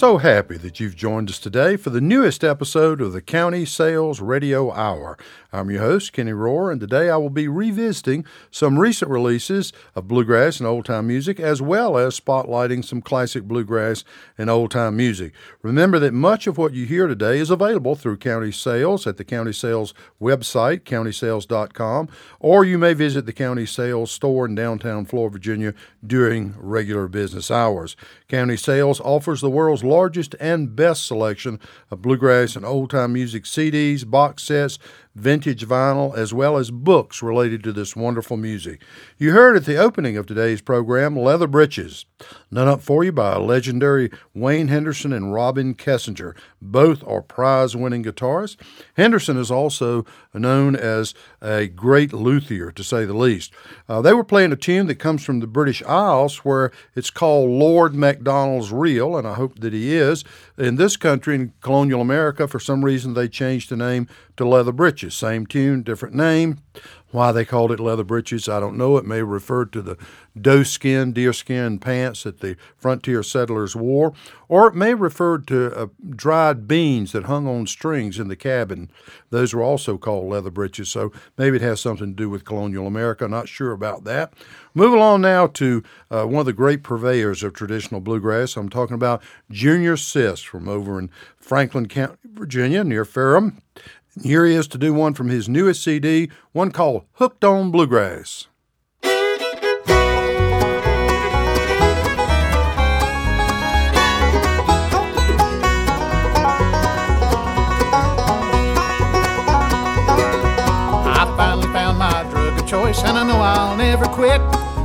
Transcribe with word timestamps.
So 0.00 0.16
happy 0.16 0.56
that 0.56 0.80
you've 0.80 0.96
joined 0.96 1.28
us 1.28 1.38
today 1.38 1.76
for 1.76 1.90
the 1.90 2.00
newest 2.00 2.42
episode 2.42 3.02
of 3.02 3.12
the 3.12 3.20
County 3.20 3.66
Sales 3.66 4.18
Radio 4.18 4.72
Hour. 4.72 5.18
I'm 5.52 5.68
your 5.68 5.80
host, 5.80 6.12
Kinney 6.12 6.30
Rorrer, 6.30 6.70
and 6.70 6.80
today 6.80 7.10
I 7.10 7.16
will 7.16 7.28
be 7.28 7.48
revisiting 7.48 8.24
some 8.52 8.78
recent 8.78 9.10
releases 9.10 9.72
of 9.96 10.06
bluegrass 10.06 10.60
and 10.60 10.66
old 10.66 10.84
time 10.84 11.08
music, 11.08 11.40
as 11.40 11.60
well 11.60 11.98
as 11.98 12.18
spotlighting 12.18 12.84
some 12.84 13.02
classic 13.02 13.42
bluegrass 13.44 14.04
and 14.38 14.48
old 14.48 14.70
time 14.70 14.96
music. 14.96 15.32
Remember 15.62 15.98
that 15.98 16.14
much 16.14 16.46
of 16.46 16.56
what 16.56 16.72
you 16.72 16.86
hear 16.86 17.08
today 17.08 17.38
is 17.40 17.50
available 17.50 17.96
through 17.96 18.18
County 18.18 18.52
Sales 18.52 19.08
at 19.08 19.16
the 19.16 19.24
County 19.24 19.52
Sales 19.52 19.92
website, 20.22 20.82
countysales.com, 20.82 22.08
or 22.38 22.64
you 22.64 22.78
may 22.78 22.94
visit 22.94 23.26
the 23.26 23.32
County 23.32 23.66
Sales 23.66 24.12
store 24.12 24.46
in 24.46 24.54
downtown 24.54 25.04
Floyd, 25.04 25.32
Virginia 25.32 25.74
during 26.06 26.54
regular 26.58 27.08
business 27.08 27.50
hours. 27.50 27.96
County 28.28 28.56
Sales 28.56 29.00
offers 29.00 29.40
the 29.40 29.50
world's 29.50 29.82
largest 29.82 30.36
and 30.38 30.76
best 30.76 31.04
selection 31.04 31.58
of 31.90 32.02
bluegrass 32.02 32.54
and 32.54 32.64
old 32.64 32.90
time 32.90 33.12
music 33.14 33.42
CDs, 33.42 34.08
box 34.08 34.44
sets, 34.44 34.78
vintage 35.14 35.66
vinyl, 35.66 36.16
as 36.16 36.32
well 36.32 36.56
as 36.56 36.70
books 36.70 37.22
related 37.22 37.62
to 37.64 37.72
this 37.72 37.96
wonderful 37.96 38.36
music. 38.36 38.82
You 39.18 39.32
heard 39.32 39.56
at 39.56 39.64
the 39.64 39.76
opening 39.76 40.16
of 40.16 40.26
today's 40.26 40.60
program 40.60 41.16
Leather 41.16 41.46
Breeches, 41.46 42.06
done 42.52 42.68
up 42.68 42.82
for 42.82 43.04
you 43.04 43.12
by 43.12 43.36
legendary 43.36 44.10
Wayne 44.34 44.68
Henderson 44.68 45.12
and 45.12 45.32
Robin 45.32 45.74
Kessinger. 45.74 46.34
Both 46.60 47.06
are 47.06 47.22
prize 47.22 47.76
winning 47.76 48.04
guitarists. 48.04 48.56
Henderson 48.96 49.36
is 49.36 49.50
also 49.50 50.04
known 50.34 50.74
as 50.76 51.14
a 51.40 51.68
great 51.68 52.12
luthier, 52.12 52.70
to 52.72 52.84
say 52.84 53.04
the 53.04 53.14
least. 53.14 53.52
Uh, 53.88 54.00
they 54.00 54.12
were 54.12 54.24
playing 54.24 54.52
a 54.52 54.56
tune 54.56 54.86
that 54.86 54.96
comes 54.96 55.24
from 55.24 55.40
the 55.40 55.46
British 55.46 55.82
Isles 55.84 56.38
where 56.38 56.70
it's 56.94 57.10
called 57.10 57.50
Lord 57.50 57.94
MacDonald's 57.94 58.72
Reel, 58.72 59.16
and 59.16 59.26
I 59.26 59.34
hope 59.34 59.60
that 59.60 59.72
he 59.72 59.94
is. 59.94 60.24
In 60.58 60.76
this 60.76 60.96
country, 60.96 61.34
in 61.34 61.52
colonial 61.60 62.00
America, 62.00 62.46
for 62.48 62.60
some 62.60 62.84
reason, 62.84 63.14
they 63.14 63.28
changed 63.28 63.70
the 63.70 63.76
name 63.76 64.08
to 64.36 64.46
Leather 64.46 64.72
Breeches. 64.72 65.14
Same 65.14 65.46
tune, 65.46 65.82
different 65.82 66.14
name. 66.14 66.58
Why 67.10 67.32
they 67.32 67.44
called 67.44 67.72
it 67.72 67.80
leather 67.80 68.04
breeches, 68.04 68.48
I 68.48 68.60
don't 68.60 68.76
know. 68.76 68.96
It 68.96 69.04
may 69.04 69.22
refer 69.22 69.64
to 69.64 69.82
the 69.82 69.96
doeskin, 70.38 71.12
deerskin 71.12 71.80
pants 71.80 72.22
that 72.22 72.40
the 72.40 72.56
frontier 72.76 73.22
settlers 73.22 73.74
wore, 73.74 74.12
or 74.48 74.68
it 74.68 74.74
may 74.76 74.94
refer 74.94 75.38
to 75.38 75.76
uh, 75.76 75.86
dried 76.08 76.68
beans 76.68 77.12
that 77.12 77.24
hung 77.24 77.48
on 77.48 77.66
strings 77.66 78.18
in 78.18 78.28
the 78.28 78.36
cabin. 78.36 78.90
Those 79.30 79.52
were 79.52 79.62
also 79.62 79.98
called 79.98 80.30
leather 80.30 80.50
breeches, 80.50 80.88
so 80.88 81.10
maybe 81.36 81.56
it 81.56 81.62
has 81.62 81.80
something 81.80 82.14
to 82.14 82.22
do 82.22 82.30
with 82.30 82.44
colonial 82.44 82.86
America. 82.86 83.26
Not 83.26 83.48
sure 83.48 83.72
about 83.72 84.04
that. 84.04 84.32
Move 84.72 84.92
along 84.92 85.22
now 85.22 85.48
to 85.48 85.82
uh, 86.12 86.24
one 86.24 86.40
of 86.40 86.46
the 86.46 86.52
great 86.52 86.84
purveyors 86.84 87.42
of 87.42 87.52
traditional 87.52 88.00
bluegrass. 88.00 88.56
I'm 88.56 88.68
talking 88.68 88.94
about 88.94 89.20
Junior 89.50 89.96
Sisk 89.96 90.44
from 90.44 90.68
over 90.68 90.98
in 90.98 91.10
Franklin 91.36 91.88
County, 91.88 92.16
Virginia, 92.24 92.84
near 92.84 93.04
Ferrum. 93.04 93.60
Here 94.22 94.44
he 94.44 94.54
is 94.54 94.68
to 94.68 94.78
do 94.78 94.92
one 94.92 95.14
from 95.14 95.28
his 95.28 95.48
newest 95.48 95.82
CD, 95.82 96.30
one 96.52 96.70
called 96.70 97.04
Hooked 97.14 97.42
on 97.42 97.70
Bluegrass. 97.70 98.46
Choice, 112.66 113.02
and 113.02 113.18
I 113.18 113.26
know 113.26 113.40
I'll 113.40 113.76
never 113.76 114.04
quit. 114.04 114.40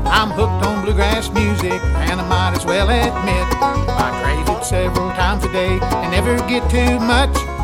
I'm 0.08 0.32
hooked 0.32 0.66
on 0.66 0.84
bluegrass 0.84 1.30
music, 1.30 1.80
and 2.10 2.20
I 2.20 2.28
might 2.28 2.58
as 2.58 2.66
well 2.66 2.90
admit 2.90 3.46
I 3.62 4.10
crave 4.24 4.58
it 4.58 4.64
several 4.64 5.10
times 5.12 5.44
a 5.44 5.54
day 5.54 5.78
and 5.80 6.12
never 6.12 6.36
get 6.48 6.68
too 6.72 7.00
much. 7.00 7.55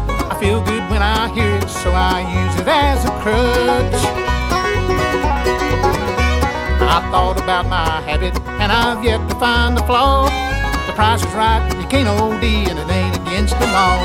Feel 0.42 0.60
good 0.64 0.82
when 0.90 1.04
I 1.04 1.32
hear 1.36 1.58
it, 1.58 1.70
so 1.70 1.92
I 1.92 2.26
use 2.26 2.60
it 2.60 2.68
as 2.68 3.06
a 3.06 3.12
crutch. 3.22 4.02
I 6.82 6.98
thought 7.12 7.38
about 7.38 7.68
my 7.68 8.02
habit, 8.10 8.36
and 8.60 8.72
I've 8.72 9.04
yet 9.04 9.22
to 9.30 9.36
find 9.36 9.78
the 9.78 9.84
flaw. 9.84 10.26
The 10.88 10.94
price 10.94 11.24
is 11.24 11.32
right, 11.34 11.62
you 11.80 11.88
can't 11.88 12.08
OD, 12.10 12.44
and 12.44 12.80
it 12.80 12.90
ain't 12.90 13.16
against 13.18 13.54
the 13.60 13.68
law. 13.68 14.02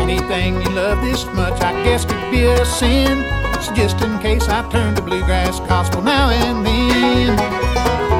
Anything 0.00 0.54
you 0.62 0.70
love 0.70 1.04
this 1.04 1.26
much, 1.26 1.60
I 1.60 1.84
guess 1.84 2.06
could 2.06 2.30
be 2.30 2.46
a 2.46 2.64
sin. 2.64 3.22
So 3.60 3.74
just 3.74 4.00
in 4.00 4.18
case 4.20 4.48
I 4.48 4.66
turn 4.70 4.94
to 4.94 5.02
bluegrass 5.02 5.60
gospel 5.60 6.00
now 6.00 6.30
and 6.30 6.64
then. 6.64 7.38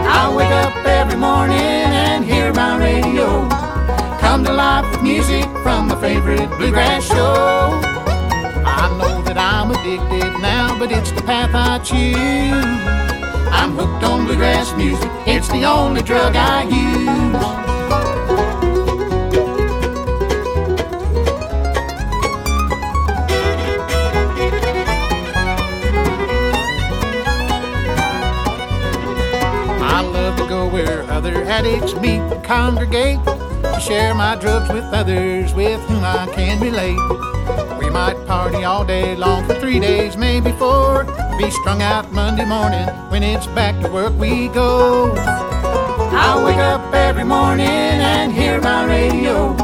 I 0.07 0.31
wake 0.37 0.51
up 0.51 0.77
every 0.85 1.17
morning 1.17 1.59
and 1.59 2.27
hear 2.27 2.53
my 2.53 2.77
radio. 2.77 3.49
Come 4.33 4.45
to 4.45 4.53
life 4.55 4.91
with 4.91 5.03
music 5.03 5.45
from 5.63 5.89
my 5.89 6.01
favorite 6.01 6.49
bluegrass 6.57 7.07
show. 7.07 7.35
I 8.65 8.89
know 8.97 9.21
that 9.25 9.37
I'm 9.37 9.71
addicted 9.71 10.41
now, 10.41 10.79
but 10.79 10.91
it's 10.91 11.13
the 11.13 11.21
path 11.21 11.51
I 11.53 11.79
choose. 11.81 12.17
I'm 13.53 13.77
hooked 13.77 14.03
on 14.03 14.25
bluegrass 14.25 14.73
music, 14.75 15.11
it's 15.27 15.49
the 15.49 15.67
only 15.67 16.01
drug 16.01 16.35
I 16.35 16.63
use. 16.63 16.73
I 29.83 30.01
love 30.01 30.39
to 30.39 30.49
go 30.49 30.71
where 30.71 31.03
other 31.11 31.45
addicts 31.45 31.95
meet 31.97 32.21
and 32.21 32.43
congregate 32.43 33.19
share 33.83 34.15
my 34.15 34.37
drugs 34.37 34.73
with 34.73 34.85
others 34.85 35.53
with 35.55 35.81
whom 35.89 36.05
I 36.05 36.29
can 36.33 36.61
relate. 36.61 36.97
We 37.81 37.91
might 37.91 38.15
party 38.27 38.63
all 38.63 38.85
day 38.85 39.17
long 39.17 39.45
for 39.45 39.55
three 39.55 39.81
days, 39.81 40.17
maybe 40.17 40.53
four. 40.53 41.05
Be 41.37 41.51
strung 41.51 41.83
out 41.83 42.13
Monday 42.13 42.45
morning 42.45 42.87
when 43.11 43.25
it's 43.25 43.49
back 43.49 43.83
to 43.83 43.91
work 43.91 44.13
we 44.19 44.49
go. 44.49 45.13
I 45.17 46.41
wake 46.45 46.59
up 46.59 46.95
every 46.95 47.25
morning 47.25 47.67
and 47.67 48.33
hear 48.33 48.61
my 48.61 48.87
radio. 48.87 49.57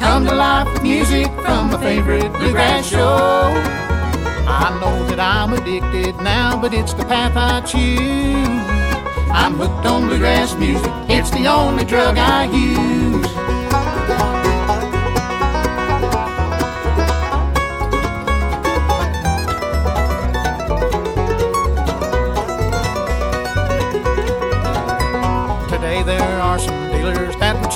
Come 0.00 0.26
to 0.26 0.34
life 0.34 0.70
with 0.74 0.82
music 0.82 1.28
from 1.36 1.70
my 1.70 1.80
favorite 1.80 2.30
bluegrass 2.34 2.86
show. 2.86 3.52
I 4.48 4.78
know 4.80 5.06
that 5.08 5.18
I'm 5.18 5.54
addicted 5.54 6.16
now, 6.16 6.60
but 6.60 6.74
it's 6.74 6.92
the 6.92 7.04
path 7.04 7.32
I 7.36 7.62
choose. 7.62 8.76
I'm 9.32 9.54
hooked 9.54 9.86
on 9.86 10.08
bluegrass 10.08 10.54
music, 10.56 10.92
it's 11.08 11.30
the 11.30 11.46
only 11.46 11.86
drug 11.86 12.18
I 12.18 12.44
use. 12.52 13.15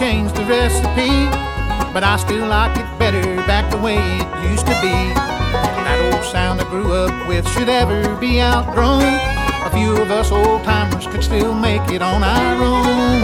Dealers 0.00 0.32
that 0.32 0.32
will 0.32 0.32
change 0.32 0.32
the 0.32 0.44
recipe, 0.44 1.92
but 1.92 2.02
I 2.02 2.16
still 2.16 2.46
like 2.46 2.76
it 2.76 2.98
better 2.98 3.22
back 3.46 3.70
the 3.70 3.78
way 3.78 3.96
it 3.96 4.50
used 4.50 4.66
to 4.66 4.74
be. 4.80 5.14
That 5.14 6.12
old 6.12 6.24
sound 6.24 6.60
I 6.60 6.64
grew 6.64 6.92
up 6.92 7.28
with 7.28 7.48
should 7.52 7.68
ever 7.68 8.16
be 8.16 8.40
outgrown. 8.40 9.02
A 9.02 9.70
few 9.72 9.96
of 10.02 10.10
us 10.10 10.32
old 10.32 10.64
timers 10.64 11.06
could 11.06 11.22
still 11.22 11.54
make 11.54 11.82
it 11.90 12.02
on 12.02 12.22
our 12.22 12.54
own. 12.62 13.22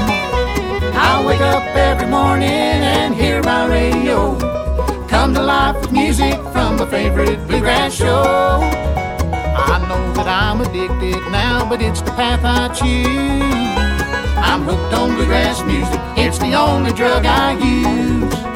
I 0.94 1.25
wake 1.26 1.40
up 1.40 1.62
every 1.76 2.08
morning 2.08 2.49
and 2.49 3.14
hear 3.14 3.43
my 3.43 3.67
radio. 3.67 4.38
Come 5.08 5.34
to 5.34 5.43
life 5.43 5.81
with 5.81 5.93
music 5.93 6.34
from 6.52 6.76
my 6.76 6.87
favorite 6.87 7.46
bluegrass 7.46 7.94
show. 7.94 8.61
I 9.56 9.79
know 9.88 10.12
that 10.14 10.29
I'm 10.29 10.61
addicted 10.61 11.20
now, 11.31 11.69
but 11.69 11.81
it's 11.81 12.02
the 12.02 12.12
path 12.12 12.44
I 12.44 12.69
choose. 12.75 13.86
I'm 14.48 14.62
hooked 14.62 14.94
on 14.94 15.16
bluegrass 15.16 15.62
music, 15.64 16.00
it's 16.16 16.38
the 16.38 16.54
only 16.54 16.93
drug 16.93 17.26
I 17.26 17.52
use. 17.58 18.56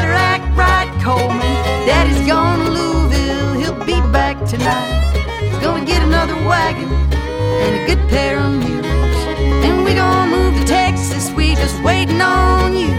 Better 0.00 0.12
act 0.12 0.46
right, 0.56 0.90
Coleman. 1.02 1.54
Daddy's 1.86 2.26
gone 2.26 2.58
to 2.60 2.70
Louisville, 2.70 3.52
he'll 3.60 3.84
be 3.84 4.00
back 4.10 4.36
tonight. 4.46 4.88
He's 5.42 5.58
gonna 5.58 5.84
get 5.84 6.02
another 6.02 6.36
wagon 6.48 6.90
and 7.64 7.72
a 7.80 7.86
good 7.86 8.02
pair 8.08 8.38
of 8.38 8.50
mules. 8.64 9.20
And 9.66 9.84
we 9.84 9.92
gonna 9.94 10.34
move 10.34 10.54
to 10.58 10.64
Texas, 10.66 11.30
we 11.32 11.54
just 11.54 11.82
waiting 11.82 12.22
on 12.22 12.72
you. 12.72 12.94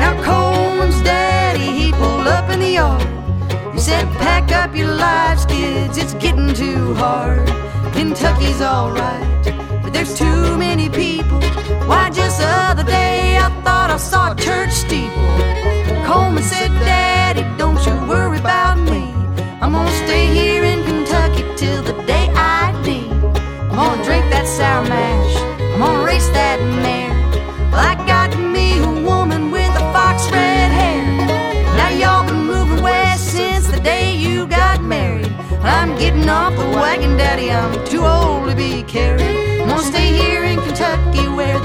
Now 0.00 0.12
Coleman's 0.22 1.00
daddy, 1.02 1.70
he 1.80 1.90
pulled 1.92 2.28
up 2.28 2.48
in 2.50 2.60
the 2.60 2.72
yard. 2.80 3.02
He 3.74 3.80
said, 3.80 4.06
pack 4.26 4.52
up 4.52 4.76
your 4.76 4.94
lives, 4.94 5.46
kids, 5.46 5.98
it's 5.98 6.14
getting 6.14 6.54
too 6.54 6.94
hard. 6.94 7.48
Kentucky's 7.92 8.62
alright, 8.62 9.44
but 9.82 9.92
there's 9.92 10.16
too 10.16 10.56
many 10.56 10.88
people. 10.88 11.40
Why, 11.86 12.10
just 12.10 12.40
the 12.40 12.46
other 12.46 12.82
day 12.82 13.38
I 13.38 13.48
thought 13.62 13.90
I 13.90 13.96
saw 13.96 14.32
a 14.32 14.34
church 14.34 14.72
steeple. 14.72 15.22
Coleman 16.04 16.42
said, 16.42 16.70
Daddy, 16.80 17.44
don't 17.56 17.80
you 17.86 17.94
worry 18.08 18.38
about 18.38 18.78
me. 18.78 19.12
I'm 19.60 19.72
gonna 19.72 19.90
stay 20.04 20.26
here 20.26 20.64
in 20.64 20.82
Kentucky 20.84 21.44
till 21.56 21.82
the 21.82 21.92
day 22.02 22.28
I 22.34 22.72
die. 22.84 23.08
I'm 23.70 23.76
gonna 23.76 24.04
drink 24.04 24.24
that 24.30 24.46
sour 24.46 24.84
mash, 24.88 25.36
I'm 25.74 25.78
gonna 25.78 26.04
race 26.04 26.28
that 26.30 26.58
mare. 26.82 27.14
Well, 27.70 27.80
I 27.80 27.94
got 28.06 28.36
me 28.38 28.78
a 28.78 28.90
woman 29.08 29.50
with 29.52 29.70
a 29.70 29.84
fox 29.92 30.28
red 30.32 30.70
hair. 30.80 31.04
Now 31.78 31.90
y'all 31.90 32.26
been 32.26 32.46
moving 32.46 32.82
west 32.82 33.32
since 33.32 33.68
the 33.68 33.78
day 33.80 34.12
you 34.14 34.46
got 34.48 34.82
married. 34.82 35.32
I'm 35.62 35.96
getting 35.96 36.28
off 36.28 36.54
the 36.56 36.68
wagon, 36.78 37.16
Daddy. 37.16 37.50
I'm 37.50 37.72
too 37.86 38.04
old 38.04 38.50
to 38.50 38.56
be 38.56 38.82
carried. 38.82 39.60
I'm 39.60 39.68
gonna 39.68 39.82
stay 39.82 40.08
here 40.16 40.44
in 40.44 40.55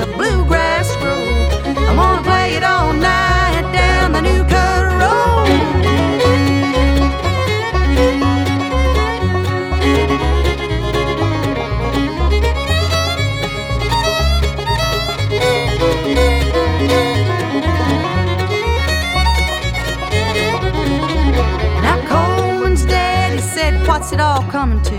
the 0.01 0.08
bluegrass 0.17 0.96
grows. 0.96 1.77
I'm 1.88 1.96
gonna 1.96 2.24
play 2.24 2.55
it 2.55 2.63
all 2.63 2.91
night 2.91 3.72
down 3.72 4.13
the 4.13 4.22
New 4.22 4.43
Cut 4.46 4.84
Road. 5.00 5.48
Now 21.84 21.98
Coleman's 22.08 22.86
daddy 22.86 23.38
said, 23.38 23.88
What's 23.88 24.12
it 24.12 24.20
all 24.20 24.41
coming 24.50 24.81
to? 24.81 24.96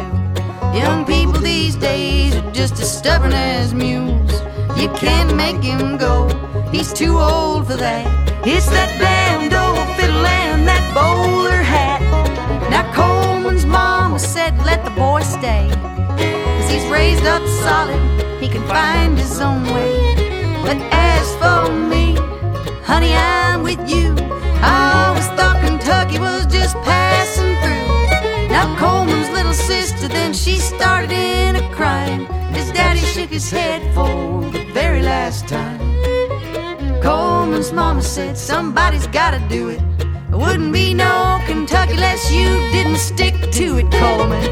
Young 0.78 1.04
people 1.04 1.32
these 1.32 1.75
days 1.75 2.37
are 2.37 2.52
just 2.52 2.75
as 2.75 2.97
stubborn 2.99 3.32
as 3.32 3.75
mules. 3.75 4.51
You 4.82 4.88
can't 4.94 5.36
make 5.36 5.62
him 5.62 5.96
go, 5.96 6.26
he's 6.72 6.92
too 6.92 7.16
old 7.16 7.68
for 7.68 7.76
that. 7.76 8.04
It's 8.44 8.66
that 8.70 8.90
damned 8.98 9.54
old 9.54 9.86
fiddle 9.94 10.26
and 10.26 10.66
that 10.66 10.82
bowler 10.92 11.62
hat. 11.62 12.00
Now 12.68 12.92
Coleman's 12.92 13.64
mama 13.64 14.18
said, 14.18 14.58
Let 14.66 14.84
the 14.84 14.90
boy 14.90 15.22
stay. 15.22 15.70
Cause 16.18 16.68
he's 16.68 16.84
raised 16.90 17.24
up 17.24 17.46
solid, 17.62 18.02
he 18.42 18.48
can 18.48 18.66
find 18.66 19.16
his 19.16 19.40
own 19.40 19.62
way. 19.66 20.16
But 20.66 20.78
as 20.90 21.30
for 21.36 21.72
me, 21.72 22.16
honey, 22.82 23.14
I'm 23.14 23.62
with 23.62 23.88
you. 23.88 24.16
I 24.66 25.06
always 25.06 25.28
thought 25.38 25.62
Kentucky 25.64 26.18
was 26.18 26.44
just 26.46 26.74
passing 26.82 27.54
through. 27.62 28.48
Now 28.48 28.66
Coleman's 28.76 29.22
little 29.52 29.66
sister, 29.66 30.09
then 30.09 30.32
she 30.32 30.56
started 30.56 31.12
in 31.12 31.56
a 31.56 31.75
crying. 31.75 32.26
His 32.54 32.71
daddy 32.73 33.00
shook 33.00 33.30
his 33.30 33.50
head 33.50 33.82
for 33.94 34.42
the 34.50 34.64
very 34.73 35.02
last 35.02 35.47
time. 35.49 35.80
Coleman's 37.02 37.73
mama 37.73 38.02
said, 38.02 38.38
Somebody's 38.38 39.06
gotta 39.09 39.40
do 39.49 39.68
it. 39.68 39.80
It 40.30 40.37
wouldn't 40.37 40.73
be 40.73 40.94
no 40.94 41.40
Kentucky 41.47 41.92
unless 41.92 42.32
you 42.32 42.49
didn't 42.73 42.97
stick 42.97 43.35
to 43.52 43.78
it, 43.78 43.90
Coleman. 43.92 44.42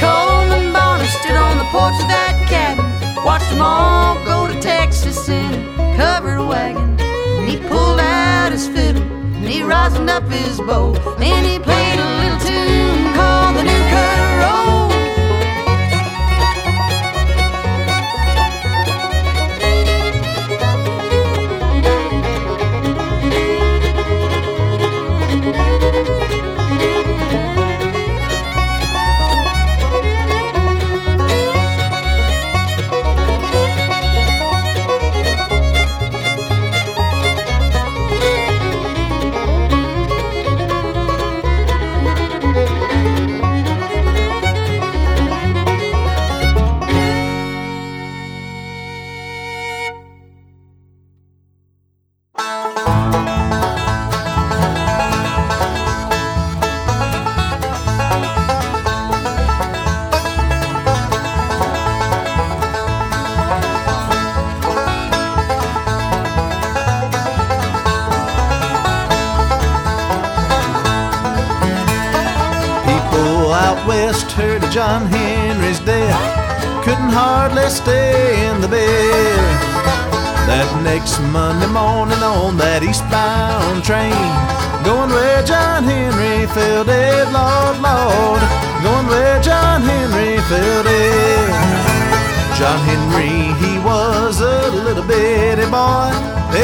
Coleman 0.00 0.72
Bonner 0.72 1.04
stood 1.04 1.36
on 1.36 1.56
the 1.58 1.64
porch 1.72 1.94
of 1.94 2.08
that 2.08 2.36
cabin, 2.48 2.84
watched 3.24 3.48
them 3.50 3.62
all 3.62 4.22
go 4.24 4.46
to 4.46 4.60
Texas 4.60 5.28
in 5.28 5.54
a 5.54 5.96
covered 5.96 6.44
wagon. 6.46 6.98
And 7.00 7.48
he 7.48 7.56
pulled 7.68 8.00
out 8.00 8.52
his 8.52 8.68
fiddle 8.68 9.02
and 9.02 9.48
he 9.48 9.60
rosined 9.60 10.10
up 10.10 10.28
his 10.28 10.58
bow. 10.58 10.94
and 11.18 11.46
he 11.46 11.58
played 11.58 11.98
a 11.98 12.08
little 12.22 12.29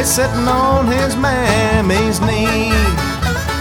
sitting 0.06 0.46
on 0.46 0.86
his 0.86 1.16
mammy's 1.16 2.20
knee. 2.20 2.70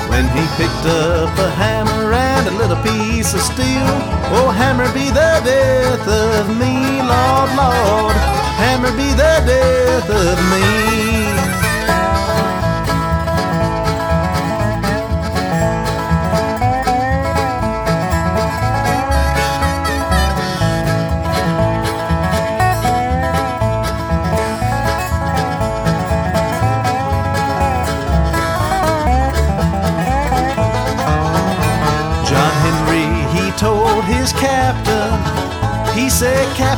When 0.08 0.26
he 0.30 0.46
picked 0.56 0.86
up 0.86 1.36
a 1.40 1.50
hammer 1.50 2.14
and 2.14 2.48
a 2.48 2.52
little 2.52 2.78
piece 2.84 3.34
of 3.34 3.42
steel, 3.42 3.90
oh, 4.38 4.54
hammer 4.56 4.86
be 4.94 5.10
the 5.10 5.42
death 5.44 6.08
of 6.08 6.48
me, 6.50 7.02
Lord, 7.02 7.50
Lord, 7.58 8.16
hammer 8.62 8.92
be 8.92 9.10
the 9.10 9.36
death 9.50 10.10
of 10.10 10.38
me. 10.54 11.65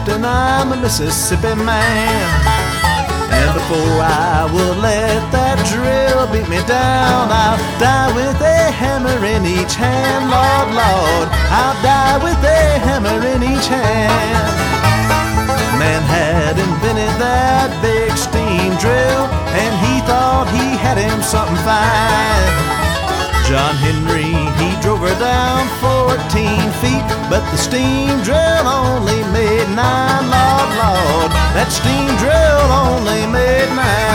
Captain, 0.08 0.24
I'm 0.24 0.72
a 0.72 0.78
Mississippi 0.78 1.54
man. 1.68 2.32
And 3.28 3.52
before 3.54 4.00
I 4.00 4.48
would 4.48 4.78
let 4.80 5.20
that 5.36 5.60
drill 5.68 6.24
beat 6.32 6.48
me 6.48 6.64
down, 6.64 7.28
I'll 7.28 7.60
die 7.76 8.16
with 8.16 8.40
a 8.40 8.72
hammer 8.72 9.20
in 9.20 9.44
each 9.44 9.76
hand, 9.76 10.32
Lord, 10.32 10.72
Lord. 10.72 11.28
I'll 11.52 11.76
die 11.84 12.24
with 12.24 12.40
a 12.40 12.80
hammer 12.88 13.20
in 13.36 13.44
each 13.52 13.68
hand. 13.68 14.48
Man 15.76 16.02
had 16.08 16.56
invented 16.56 17.12
that 17.20 17.68
big 17.84 18.16
steam 18.16 18.80
drill, 18.80 19.28
and 19.60 19.74
he 19.84 20.00
thought 20.08 20.48
he 20.56 20.80
had 20.80 20.96
him 20.96 21.20
something 21.20 21.60
fine. 21.68 22.87
John 23.48 23.75
Henry, 23.77 24.36
he 24.60 24.82
drove 24.82 25.00
her 25.00 25.20
down 25.20 25.70
14 25.80 26.20
feet, 26.84 27.08
but 27.30 27.39
the 27.50 27.56
steam 27.56 28.22
drill 28.22 28.68
only 28.68 29.24
made 29.32 29.70
nine, 29.72 30.27
Lord, 30.27 30.70
Lord. 30.75 31.32
That 31.56 31.72
steam 31.72 32.12
drill 32.20 32.68
only 32.75 33.25
made 33.32 33.74
nine. 33.74 34.07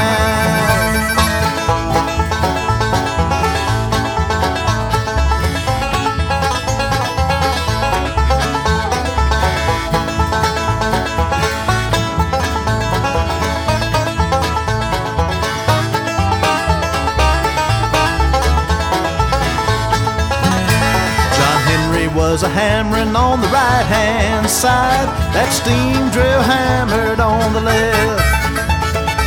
Was 22.32 22.44
a 22.44 22.48
hammering 22.48 23.14
on 23.14 23.42
the 23.42 23.50
right 23.52 23.84
hand 23.84 24.48
side, 24.48 25.04
that 25.36 25.52
steam 25.52 26.08
drill 26.16 26.40
hammered 26.40 27.20
on 27.20 27.52
the 27.52 27.60
left. 27.60 28.24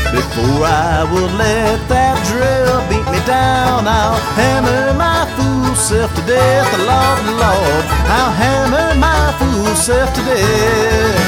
Before 0.09 0.65
I 0.65 1.05
would 1.13 1.29
let 1.38 1.85
that 1.85 2.17
drill 2.25 2.81
beat 2.89 3.05
me 3.13 3.21
down, 3.29 3.85
I'll 3.85 4.17
hammer 4.33 4.97
my 4.97 5.21
fool 5.38 5.77
self 5.77 6.09
to 6.17 6.24
death. 6.25 6.65
Lord, 6.81 7.21
Lord, 7.38 7.85
I'll 8.09 8.33
hammer 8.33 8.97
my 8.97 9.29
fool 9.38 9.69
self 9.77 10.09
to 10.09 10.21
death. 10.25 11.21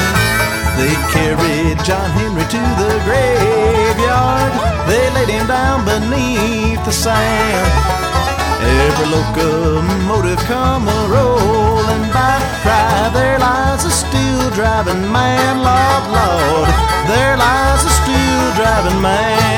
They 0.82 0.98
carried 1.14 1.78
John 1.86 2.10
Henry 2.18 2.42
to 2.42 2.62
the 2.74 2.90
graveyard. 3.06 4.50
They 4.90 5.06
laid 5.14 5.30
him 5.30 5.46
down 5.46 5.86
beneath 5.86 6.82
the 6.82 6.90
sand. 6.90 7.70
Every 8.66 9.06
locomotive 9.14 10.42
come 10.50 10.88
a. 10.90 10.98
Cry, 11.08 11.67
there 13.18 13.38
lies 13.38 13.84
a 13.84 13.90
steel 13.90 14.50
driving 14.50 15.10
man, 15.10 15.54
Lord, 15.68 16.04
Lord. 16.18 16.68
There 17.10 17.36
lies 17.36 17.82
a 17.84 17.92
steel 18.00 18.44
driving 18.58 19.00
man. 19.02 19.48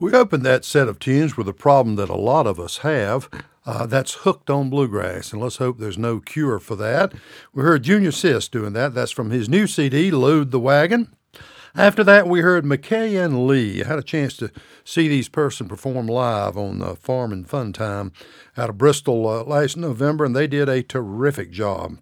We 0.00 0.12
opened 0.12 0.44
that 0.46 0.64
set 0.64 0.88
of 0.88 0.98
tunes 0.98 1.36
with 1.36 1.48
a 1.48 1.52
problem 1.52 1.96
that 1.96 2.08
a 2.08 2.14
lot 2.14 2.46
of 2.46 2.58
us 2.58 2.78
have. 2.78 3.28
Uh, 3.66 3.84
that's 3.84 4.24
hooked 4.24 4.48
on 4.48 4.70
bluegrass, 4.70 5.32
and 5.32 5.42
let's 5.42 5.56
hope 5.56 5.78
there's 5.78 5.98
no 5.98 6.20
cure 6.20 6.58
for 6.58 6.74
that. 6.76 7.12
We 7.52 7.62
heard 7.62 7.82
Junior 7.82 8.10
Sisk 8.10 8.50
doing 8.50 8.72
that. 8.72 8.94
That's 8.94 9.10
from 9.10 9.30
his 9.30 9.48
new 9.48 9.66
CD, 9.66 10.10
Load 10.10 10.50
the 10.52 10.60
Wagon. 10.60 11.14
After 11.74 12.02
that, 12.04 12.26
we 12.26 12.40
heard 12.40 12.64
McKay 12.64 13.22
and 13.22 13.46
Lee. 13.46 13.82
I 13.82 13.86
had 13.86 13.98
a 13.98 14.02
chance 14.02 14.36
to 14.38 14.50
see 14.84 15.08
these 15.08 15.28
person 15.28 15.68
perform 15.68 16.06
live 16.06 16.56
on 16.56 16.78
the 16.78 16.96
Farm 16.96 17.32
and 17.32 17.48
Fun 17.48 17.72
Time 17.72 18.12
out 18.56 18.70
of 18.70 18.78
Bristol 18.78 19.28
uh, 19.28 19.44
last 19.44 19.76
November, 19.76 20.24
and 20.24 20.34
they 20.34 20.46
did 20.46 20.68
a 20.68 20.82
terrific 20.82 21.50
job. 21.50 21.98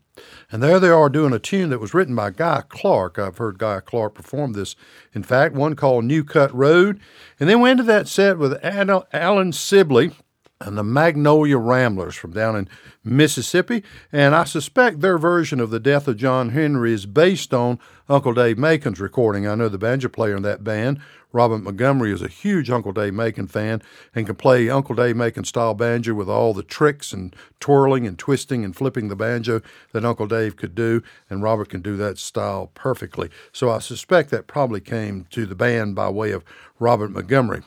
And 0.51 0.63
there 0.63 0.81
they 0.81 0.89
are 0.89 1.09
doing 1.09 1.33
a 1.33 1.39
tune 1.39 1.71
that 1.71 1.81
was 1.81 1.93
written 1.93 2.15
by 2.15 2.31
Guy 2.31 2.63
Clark. 2.69 3.19
I've 3.19 3.39
heard 3.39 3.59
Guy 3.59 3.81
Clark 3.81 4.15
perform 4.15 4.53
this, 4.53 4.77
in 5.13 5.23
fact, 5.23 5.55
one 5.55 5.77
called 5.77 6.05
New 6.05 6.25
Cut 6.25 6.55
Road. 6.55 7.01
And 7.39 7.51
then 7.51 7.61
we 7.61 7.71
ended 7.71 7.87
that 7.87 8.09
set 8.09 8.39
with 8.39 8.59
Alan 8.65 9.53
Sibley 9.53 10.13
and 10.61 10.77
the 10.79 10.83
Magnolia 10.83 11.59
Ramblers 11.59 12.15
from 12.15 12.33
down 12.33 12.57
in 12.57 12.69
Mississippi. 13.05 13.83
And 14.11 14.35
I 14.35 14.45
suspect 14.45 15.01
their 15.01 15.19
version 15.19 15.61
of 15.61 15.71
The 15.71 15.81
Death 15.81 16.09
of 16.09 16.17
John 16.17 16.51
Henry 16.51 16.93
is 16.93 17.05
based 17.05 17.53
on 17.53 17.79
Uncle 18.09 18.33
Dave 18.33 18.57
Macon's 18.57 19.01
recording. 19.01 19.47
I 19.47 19.55
know 19.55 19.69
the 19.69 19.79
banjo 19.79 20.09
player 20.09 20.35
in 20.35 20.43
that 20.45 20.65
band, 20.65 21.01
Robert 21.31 21.59
Montgomery, 21.59 22.11
is 22.11 22.23
a 22.23 22.29
huge 22.29 22.71
Uncle 22.71 22.93
Dave 22.93 23.13
Macon 23.13 23.47
fan 23.47 23.83
and 24.15 24.25
can 24.25 24.37
play 24.37 24.71
Uncle 24.71 24.95
Dave 24.95 25.17
Macon 25.17 25.45
style 25.45 25.75
banjo 25.75 26.15
with 26.15 26.29
all 26.29 26.55
the 26.55 26.63
tricks 26.63 27.13
and 27.13 27.37
twirling 27.61 28.07
and 28.07 28.19
twisting 28.19 28.65
and 28.65 28.75
flipping 28.75 29.09
the 29.09 29.17
banjo 29.17 29.61
that 29.93 30.07
Uncle 30.07 30.27
Dave 30.27 30.57
could 30.57 30.75
do. 30.75 31.03
And 31.29 31.43
Robert 31.43 31.69
can 31.69 31.83
do 31.83 31.99
that 31.99 32.17
style 32.17 32.71
perfectly. 32.73 33.29
So 33.53 33.71
I 33.71 33.81
suspect 33.81 34.31
that 34.31 34.47
probably 34.47 34.81
came 34.81 35.27
to 35.31 35.45
the 35.45 35.55
band 35.55 35.95
by 35.95 36.09
way 36.09 36.31
of 36.31 36.45
Robert 36.79 37.11
Montgomery. 37.11 37.63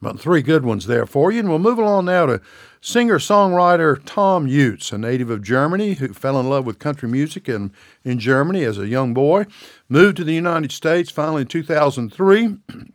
About 0.00 0.20
three 0.20 0.42
good 0.42 0.64
ones 0.64 0.86
there 0.86 1.06
for 1.06 1.32
you. 1.32 1.40
And 1.40 1.48
we'll 1.48 1.58
move 1.58 1.78
along 1.78 2.06
now 2.06 2.26
to 2.26 2.40
singer 2.80 3.18
songwriter 3.18 3.98
Thomm 3.98 4.48
Jutz, 4.48 4.92
a 4.92 4.98
native 4.98 5.30
of 5.30 5.42
Germany 5.42 5.94
who 5.94 6.08
fell 6.08 6.38
in 6.38 6.48
love 6.48 6.66
with 6.66 6.78
country 6.78 7.08
music 7.08 7.48
in, 7.48 7.72
in 8.04 8.18
Germany 8.18 8.64
as 8.64 8.78
a 8.78 8.86
young 8.86 9.14
boy, 9.14 9.46
moved 9.88 10.16
to 10.18 10.24
the 10.24 10.34
United 10.34 10.72
States 10.72 11.10
finally 11.10 11.42
in 11.42 11.48
2003. 11.48 12.56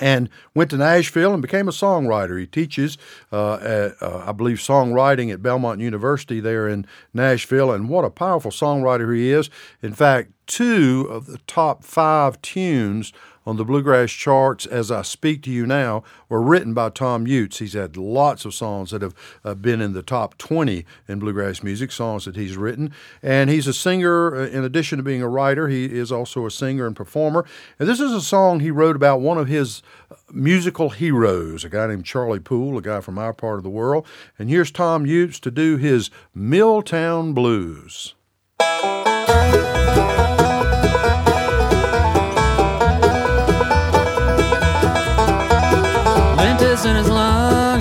and 0.00 0.28
went 0.54 0.70
to 0.70 0.76
Nashville 0.76 1.32
and 1.32 1.42
became 1.42 1.68
a 1.68 1.72
songwriter. 1.72 2.38
He 2.38 2.46
teaches, 2.46 2.98
uh, 3.32 3.54
at, 3.54 4.00
uh, 4.00 4.24
I 4.26 4.32
believe, 4.32 4.58
songwriting 4.58 5.32
at 5.32 5.42
Belmont 5.42 5.80
University 5.80 6.40
there 6.40 6.68
in 6.68 6.86
Nashville, 7.12 7.72
and 7.72 7.88
what 7.88 8.04
a 8.04 8.10
powerful 8.10 8.50
songwriter 8.50 9.14
he 9.14 9.30
is. 9.30 9.50
In 9.82 9.92
fact, 9.92 10.30
two 10.46 11.06
of 11.10 11.26
the 11.26 11.38
top 11.46 11.84
five 11.84 12.40
tunes 12.42 13.12
on 13.48 13.56
the 13.56 13.64
bluegrass 13.64 14.10
charts 14.10 14.66
as 14.66 14.90
I 14.90 15.00
speak 15.00 15.42
to 15.44 15.50
you 15.50 15.66
now 15.66 16.04
were 16.28 16.42
written 16.42 16.74
by 16.74 16.90
Thomm 16.90 17.26
Jutz. 17.26 17.56
He's 17.56 17.72
had 17.72 17.96
lots 17.96 18.44
of 18.44 18.52
songs 18.52 18.90
that 18.90 19.00
have 19.00 19.14
uh, 19.42 19.54
been 19.54 19.80
in 19.80 19.94
the 19.94 20.02
top 20.02 20.36
20 20.36 20.84
in 21.08 21.18
bluegrass 21.18 21.62
music, 21.62 21.90
songs 21.90 22.26
that 22.26 22.36
he's 22.36 22.58
written. 22.58 22.92
And 23.22 23.48
he's 23.48 23.66
a 23.66 23.72
singer, 23.72 24.36
uh, 24.36 24.48
in 24.48 24.64
addition 24.64 24.98
to 24.98 25.02
being 25.02 25.22
a 25.22 25.30
writer, 25.30 25.66
he 25.66 25.86
is 25.86 26.12
also 26.12 26.44
a 26.44 26.50
singer 26.50 26.86
and 26.86 26.94
performer. 26.94 27.46
And 27.78 27.88
this 27.88 28.00
is 28.00 28.12
a 28.12 28.20
song 28.20 28.60
he 28.60 28.70
wrote 28.70 28.96
about 28.96 29.22
one 29.22 29.38
of 29.38 29.48
his 29.48 29.82
uh, 30.10 30.16
musical 30.30 30.90
heroes, 30.90 31.64
a 31.64 31.70
guy 31.70 31.86
named 31.86 32.04
Charlie 32.04 32.40
Poole, 32.40 32.76
a 32.76 32.82
guy 32.82 33.00
from 33.00 33.18
our 33.18 33.32
part 33.32 33.56
of 33.56 33.62
the 33.62 33.70
world. 33.70 34.06
And 34.38 34.50
here's 34.50 34.70
Thomm 34.70 35.06
Jutz 35.06 35.40
to 35.40 35.50
do 35.50 35.78
his 35.78 36.10
Milltown 36.34 37.32
Blues. 37.32 38.14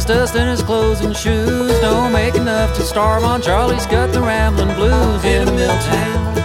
Dust 0.08 0.36
in 0.36 0.48
his 0.48 0.64
clothes 0.64 1.02
and 1.02 1.16
shoes. 1.16 1.78
Don't 1.82 2.14
make 2.14 2.36
enough 2.36 2.74
to 2.78 2.82
starve 2.82 3.26
on. 3.26 3.42
Charlie's 3.42 3.86
got 3.88 4.14
the 4.14 4.22
rambling 4.22 4.74
blues 4.76 5.24
in 5.26 5.48
a 5.48 5.52
mill 5.52 5.78
town. 5.82 6.38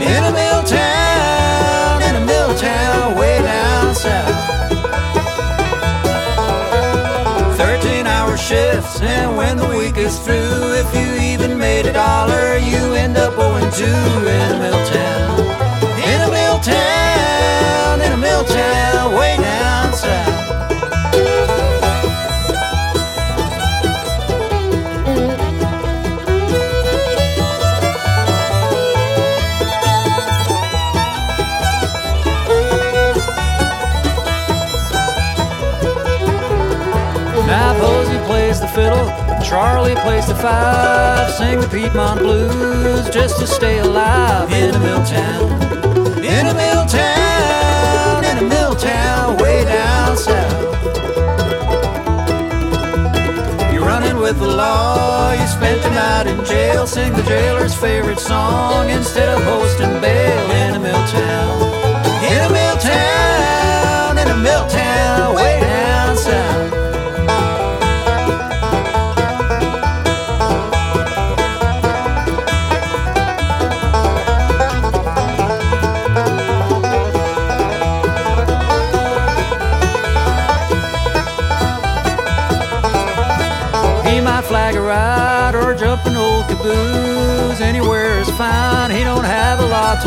In 0.00 0.22
a 0.24 0.32
mill 0.32 0.62
town, 0.62 2.02
in 2.02 2.14
a 2.22 2.24
mill 2.24 2.54
town, 2.56 3.18
way 3.18 3.38
down 3.42 3.94
south. 3.94 4.36
Thirteen 7.56 8.06
hour 8.06 8.36
shifts, 8.36 9.00
and 9.00 9.36
when 9.36 9.56
the 9.56 9.66
week 9.76 9.96
is 9.96 10.16
through, 10.20 10.74
if 10.74 10.94
you 10.94 11.08
even 11.32 11.58
made 11.58 11.86
a 11.86 11.92
dollar, 11.92 12.58
you 12.58 12.94
end 12.94 13.16
up 13.16 13.36
owing 13.36 13.70
two 13.72 13.84
in 13.84 14.46
a 14.54 14.58
mill 14.64 14.86
town. 14.86 15.40
In 16.12 16.20
a 16.28 16.30
mill 16.30 16.60
town, 16.60 18.00
in 18.02 18.12
a 18.12 18.16
mill 18.16 18.44
town, 18.44 18.99
Charlie 39.50 39.96
plays 39.96 40.28
the 40.28 40.34
five. 40.36 41.28
Sing 41.32 41.58
the 41.58 41.66
Piedmont 41.66 42.20
blues 42.20 43.10
just 43.10 43.40
to 43.40 43.48
stay 43.48 43.80
alive 43.80 44.48
in 44.52 44.72
a 44.72 44.78
mill 44.78 45.04
town. 45.04 45.50
In 46.22 46.46
a 46.46 46.54
mill 46.54 46.86
town, 46.86 48.24
in 48.26 48.38
a 48.38 48.48
mill 48.48 48.76
town, 48.76 49.36
way 49.38 49.64
down 49.64 50.16
south. 50.16 50.84
You're 53.72 53.84
running 53.84 54.18
with 54.18 54.38
the 54.38 54.46
law, 54.46 55.32
you 55.32 55.44
spent 55.48 55.82
the 55.82 55.90
night 55.90 56.28
in 56.28 56.44
jail. 56.44 56.86
Sing 56.86 57.12
the 57.12 57.24
jailer's 57.24 57.74
favorite 57.74 58.20
song 58.20 58.88
instead 58.88 59.28
of 59.30 59.42
hosting 59.42 60.00
bail 60.00 60.50
in 60.62 60.76
a 60.76 60.78
mill 60.78 61.06
town. 61.08 61.59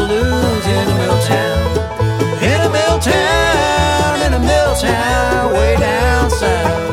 Lose 0.07 0.65
in 0.65 0.85
a 0.89 0.95
mill 1.01 1.19
town. 1.23 1.67
In 2.41 2.59
a 2.61 2.69
mill 2.69 2.99
town, 2.99 4.21
in 4.25 4.33
a 4.33 4.39
mill 4.39 4.75
town, 4.75 5.53
way 5.53 5.75
down 5.77 6.29
south. 6.29 6.91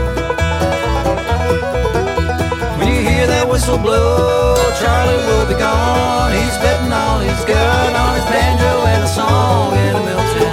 When 2.78 2.88
you 2.88 3.00
hear 3.08 3.26
that 3.26 3.46
whistle 3.48 3.78
blow, 3.78 4.56
Charlie 4.80 5.22
will 5.26 5.46
be 5.46 5.54
gone. 5.54 6.32
He's 6.32 6.56
betting 6.58 6.92
all 6.92 7.20
he's 7.20 7.44
got 7.44 7.94
on 7.94 8.14
his 8.16 8.24
banjo 8.26 8.72
and 8.92 9.02
a 9.02 9.08
song 9.08 9.72
in 9.74 9.94
a 9.96 10.02
mill 10.04 10.24
town. 10.34 10.49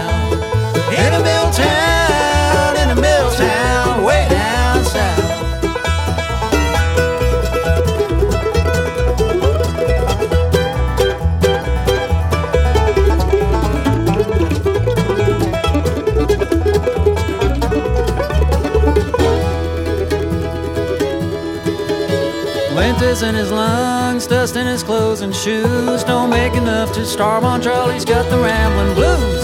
in 23.23 23.35
his 23.35 23.51
lungs, 23.51 24.27
dust 24.27 24.55
in 24.55 24.67
his 24.67 24.83
clothes 24.83 25.21
and 25.21 25.35
shoes. 25.35 26.03
Don't 26.03 26.29
make 26.29 26.53
enough 26.53 26.93
to 26.93 27.05
starve 27.05 27.43
on 27.43 27.61
Charlie's 27.61 28.05
got 28.05 28.29
the 28.29 28.37
rambling 28.37 28.93
blues. 28.95 29.36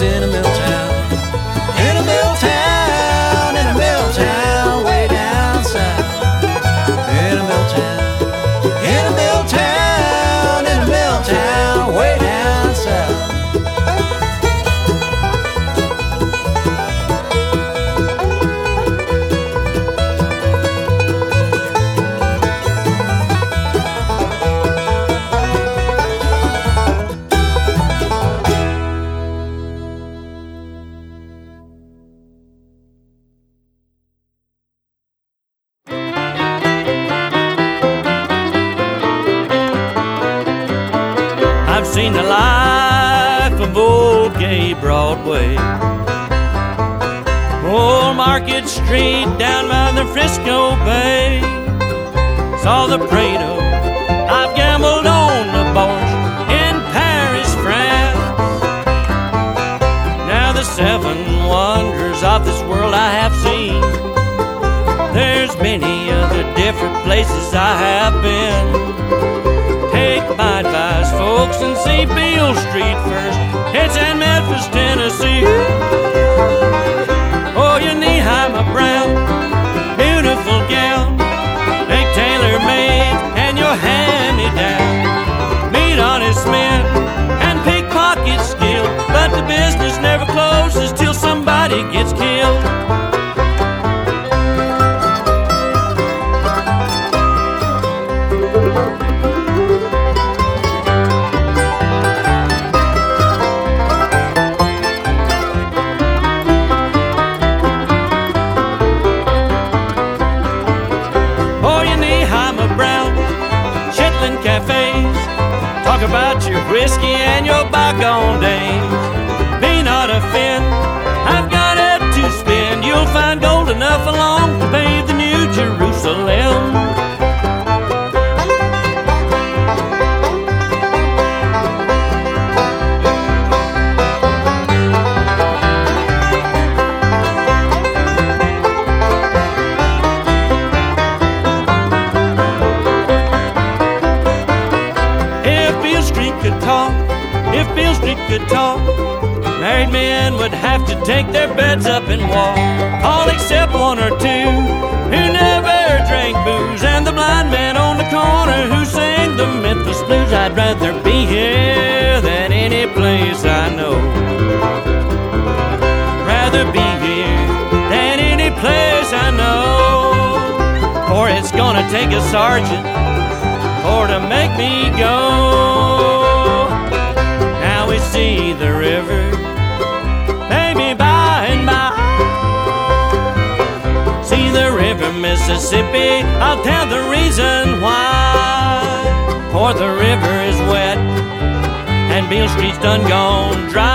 Beale 192.34 192.48
Street's 192.48 192.78
done 192.78 193.08
gone 193.08 193.68
dry. 193.70 193.93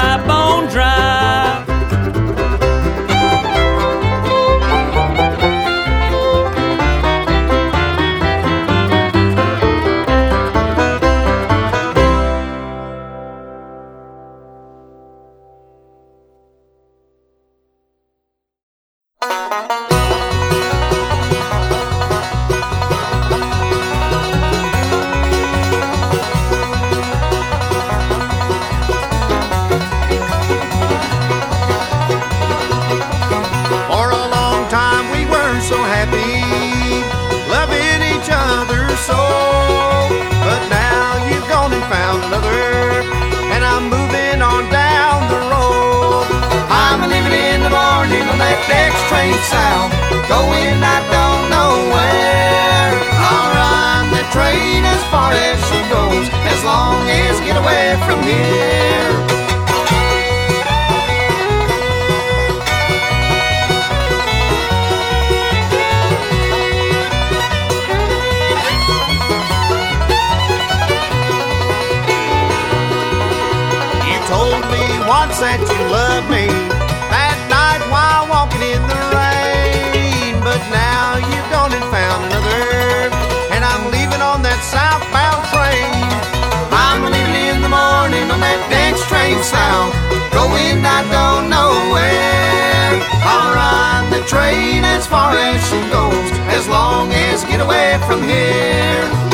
X 48.71 48.93
train 49.10 49.34
south, 49.49 49.91
going 50.29 50.77
I 50.84 50.99
don't 51.10 51.49
know 51.49 51.71
where. 51.93 52.93
I'll 53.29 53.49
ride 53.58 54.08
the 54.13 54.23
train 54.32 54.86
as 54.86 55.01
far 55.10 55.32
as 55.34 55.58
she 55.69 55.79
goes, 55.89 56.29
as 56.53 56.63
long 56.63 57.08
as 57.10 57.39
get 57.41 57.58
away 57.58 57.97
from 58.05 58.21
here. 58.23 59.10
You 74.10 74.17
told 74.27 74.62
me 74.69 74.84
once 75.08 75.39
that 75.39 75.60
you 75.60 75.79
love 75.89 76.29
me 76.29 76.48
same 89.29 89.43
sound. 89.43 89.93
Going, 90.31 90.83
I 90.85 91.01
don't 91.11 91.49
know 91.49 91.71
where. 91.93 93.01
I'll 93.21 93.53
ride 93.53 94.09
the 94.11 94.25
train 94.27 94.83
as 94.83 95.05
far 95.05 95.33
as 95.35 95.61
she 95.69 95.79
goes, 95.91 96.31
as 96.49 96.67
long 96.67 97.11
as 97.11 97.43
get 97.43 97.59
away 97.61 97.99
from 98.07 98.23
here. 98.23 99.28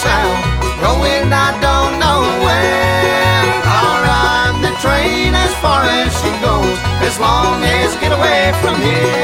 sound, 0.00 0.40
going 0.80 1.28
I 1.32 1.50
don't 1.60 1.94
know 2.02 2.20
where. 2.44 3.44
I'll 3.78 4.00
ride 4.08 4.56
the 4.64 4.72
train 4.84 5.34
as 5.34 5.52
far 5.64 5.82
as 5.84 6.08
she 6.20 6.30
goes, 6.40 6.78
as 7.04 7.20
long 7.20 7.62
as 7.64 7.96
get 7.96 8.12
away 8.12 8.52
from 8.62 8.80
here. 8.80 9.20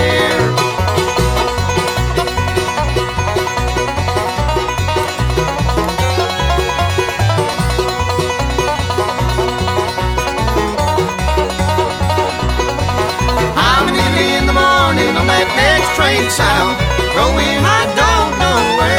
next 15.76 15.96
train 15.96 16.30
sound. 16.30 16.76
Going, 17.14 17.58
I 17.64 17.82
don't 18.00 18.38
know 18.38 18.78
where. 18.78 18.95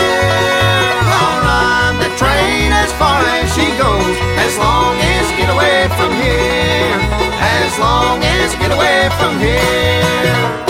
Get 8.55 8.71
away 8.71 9.09
from 9.17 9.39
here. 9.39 10.67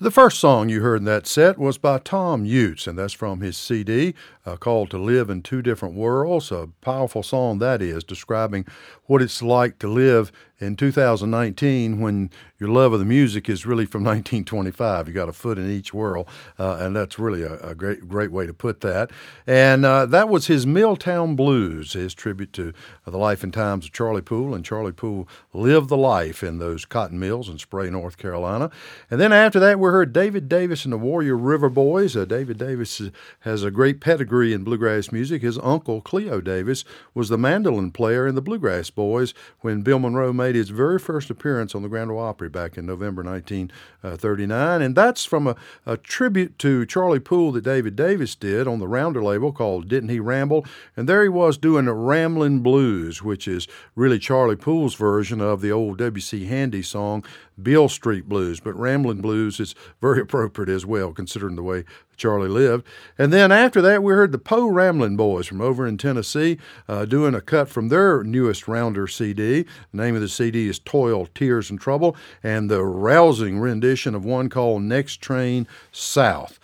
The 0.00 0.10
first 0.10 0.38
song 0.38 0.68
you 0.68 0.82
heard 0.82 0.98
in 0.98 1.04
that 1.06 1.26
set 1.26 1.58
was 1.58 1.78
by 1.78 1.98
Thomm 1.98 2.46
Jutz, 2.46 2.86
and 2.86 2.98
that's 2.98 3.14
from 3.14 3.40
his 3.40 3.56
CD 3.56 4.14
uh, 4.46 4.56
called 4.56 4.90
To 4.90 4.98
Live 4.98 5.30
in 5.30 5.42
Two 5.42 5.62
Different 5.62 5.94
Worlds. 5.94 6.50
A 6.52 6.68
powerful 6.80 7.22
song 7.22 7.58
that 7.58 7.80
is, 7.80 8.04
describing 8.04 8.66
what 9.06 9.22
it's 9.22 9.42
like 9.42 9.78
to 9.78 9.88
live 9.88 10.32
in 10.60 10.76
2019 10.76 12.00
when 12.00 12.30
your 12.58 12.68
love 12.68 12.92
of 12.92 12.98
the 12.98 13.04
music 13.04 13.48
is 13.48 13.66
really 13.66 13.84
from 13.84 14.04
1925. 14.04 15.08
You 15.08 15.14
got 15.14 15.28
a 15.28 15.32
foot 15.32 15.58
in 15.58 15.70
each 15.70 15.92
world, 15.92 16.26
uh, 16.58 16.78
and 16.80 16.94
that's 16.94 17.18
really 17.18 17.42
a, 17.42 17.58
a, 17.58 17.74
great, 17.74 18.08
great 18.08 18.30
way 18.30 18.46
to 18.46 18.54
put 18.54 18.80
that. 18.80 19.10
And 19.46 19.84
uh, 19.84 20.06
that 20.06 20.28
was 20.28 20.46
his 20.46 20.66
Milltown 20.66 21.36
Blues, 21.36 21.92
his 21.92 22.14
tribute 22.14 22.52
to 22.54 22.72
the 23.04 23.18
life 23.18 23.42
and 23.42 23.52
times 23.52 23.86
of 23.86 23.92
Charlie 23.92 24.22
Poole. 24.22 24.54
And 24.54 24.64
Charlie 24.64 24.92
Poole 24.92 25.28
lived 25.52 25.88
the 25.88 25.96
life 25.96 26.42
in 26.42 26.58
those 26.58 26.84
cotton 26.84 27.18
mills 27.18 27.48
in 27.48 27.58
Spray, 27.58 27.90
North 27.90 28.16
Carolina. 28.16 28.70
And 29.10 29.20
then 29.20 29.32
after 29.32 29.58
that, 29.60 29.78
we 29.78 29.90
heard 29.90 30.12
David 30.12 30.48
Davis 30.48 30.84
and 30.84 30.92
the 30.92 30.98
Warrior 30.98 31.36
River 31.36 31.68
Boys. 31.68 32.16
Uh, 32.16 32.24
David 32.24 32.58
Davis 32.58 33.02
has 33.40 33.62
a 33.62 33.70
great 33.70 34.00
pedigree 34.00 34.33
in 34.42 34.64
bluegrass 34.64 35.12
music. 35.12 35.42
His 35.42 35.58
uncle, 35.58 36.00
Cleo 36.00 36.40
Davis, 36.40 36.84
was 37.14 37.28
the 37.28 37.38
mandolin 37.38 37.90
player 37.90 38.26
in 38.26 38.34
the 38.34 38.42
Bluegrass 38.42 38.90
Boys 38.90 39.34
when 39.60 39.82
Bill 39.82 39.98
Monroe 39.98 40.32
made 40.32 40.54
his 40.54 40.70
very 40.70 40.98
first 40.98 41.30
appearance 41.30 41.74
on 41.74 41.82
the 41.82 41.88
Grand 41.88 42.10
Ole 42.10 42.18
Opry 42.18 42.48
back 42.48 42.76
in 42.76 42.86
November 42.86 43.22
1939. 43.22 44.82
And 44.82 44.96
that's 44.96 45.24
from 45.24 45.46
a, 45.46 45.56
a 45.86 45.96
tribute 45.96 46.58
to 46.60 46.86
Charlie 46.86 47.20
Poole 47.20 47.52
that 47.52 47.64
David 47.64 47.96
Davis 47.96 48.34
did 48.34 48.66
on 48.66 48.78
the 48.78 48.88
Rounder 48.88 49.22
label 49.22 49.52
called 49.52 49.88
Didn't 49.88 50.08
He 50.08 50.20
Ramble? 50.20 50.66
And 50.96 51.08
there 51.08 51.22
he 51.22 51.28
was 51.28 51.56
doing 51.56 51.88
Ramblin' 51.88 52.60
Blues, 52.60 53.22
which 53.22 53.46
is 53.46 53.68
really 53.94 54.18
Charlie 54.18 54.56
Poole's 54.56 54.94
version 54.94 55.40
of 55.40 55.60
the 55.60 55.70
old 55.70 55.98
W.C. 55.98 56.46
Handy 56.46 56.82
song, 56.82 57.24
Beale 57.62 57.88
Street 57.88 58.28
Blues. 58.28 58.60
But 58.60 58.78
Ramblin' 58.78 59.20
Blues 59.20 59.60
is 59.60 59.74
very 60.00 60.20
appropriate 60.22 60.68
as 60.68 60.86
well, 60.86 61.12
considering 61.12 61.56
the 61.56 61.62
way 61.62 61.84
Charlie 62.16 62.48
lived. 62.48 62.86
And 63.18 63.32
then 63.32 63.50
after 63.52 63.80
that, 63.82 64.02
we 64.02 64.12
heard 64.12 64.32
the 64.32 64.38
Po' 64.38 64.66
Ramblin' 64.66 65.16
Boys 65.16 65.46
from 65.46 65.60
over 65.60 65.86
in 65.86 65.98
Tennessee 65.98 66.58
uh, 66.88 67.04
doing 67.04 67.34
a 67.34 67.40
cut 67.40 67.68
from 67.68 67.88
their 67.88 68.22
newest 68.22 68.68
Rounder 68.68 69.06
CD. 69.06 69.62
The 69.62 69.68
name 69.92 70.14
of 70.14 70.20
the 70.20 70.28
CD 70.28 70.68
is 70.68 70.78
Toil, 70.78 71.26
Tears, 71.34 71.70
and 71.70 71.80
Trouble, 71.80 72.16
and 72.42 72.70
the 72.70 72.84
rousing 72.84 73.58
rendition 73.58 74.14
of 74.14 74.24
one 74.24 74.48
called 74.48 74.82
Next 74.82 75.20
Train 75.20 75.66
South. 75.92 76.58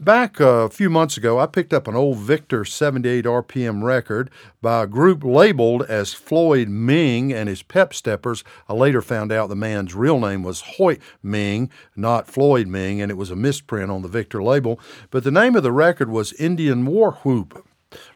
Back 0.00 0.40
a 0.40 0.68
few 0.68 0.90
months 0.90 1.16
ago, 1.16 1.38
I 1.38 1.46
picked 1.46 1.72
up 1.72 1.86
an 1.86 1.94
old 1.94 2.18
Victor 2.18 2.64
78 2.64 3.24
RPM 3.24 3.84
record 3.84 4.30
by 4.60 4.82
a 4.82 4.86
group 4.86 5.22
labeled 5.22 5.82
as 5.82 6.12
Floyd 6.12 6.68
Ming 6.68 7.32
and 7.32 7.48
his 7.48 7.62
Pep 7.62 7.94
Steppers. 7.94 8.42
I 8.68 8.72
later 8.72 9.00
found 9.00 9.30
out 9.30 9.48
the 9.48 9.54
man's 9.54 9.94
real 9.94 10.18
name 10.18 10.42
was 10.42 10.62
Hoyt 10.76 10.98
Ming, 11.22 11.70
not 11.94 12.26
Floyd 12.26 12.66
Ming, 12.66 13.00
and 13.00 13.12
it 13.12 13.16
was 13.16 13.30
a 13.30 13.36
misprint 13.36 13.90
on 13.90 14.02
the 14.02 14.08
Victor 14.08 14.42
label. 14.42 14.80
But 15.10 15.24
the 15.24 15.30
name 15.30 15.54
of 15.54 15.62
the 15.62 15.72
record 15.72 16.10
was 16.10 16.32
Indian 16.32 16.84
War 16.84 17.12
Whoop, 17.22 17.64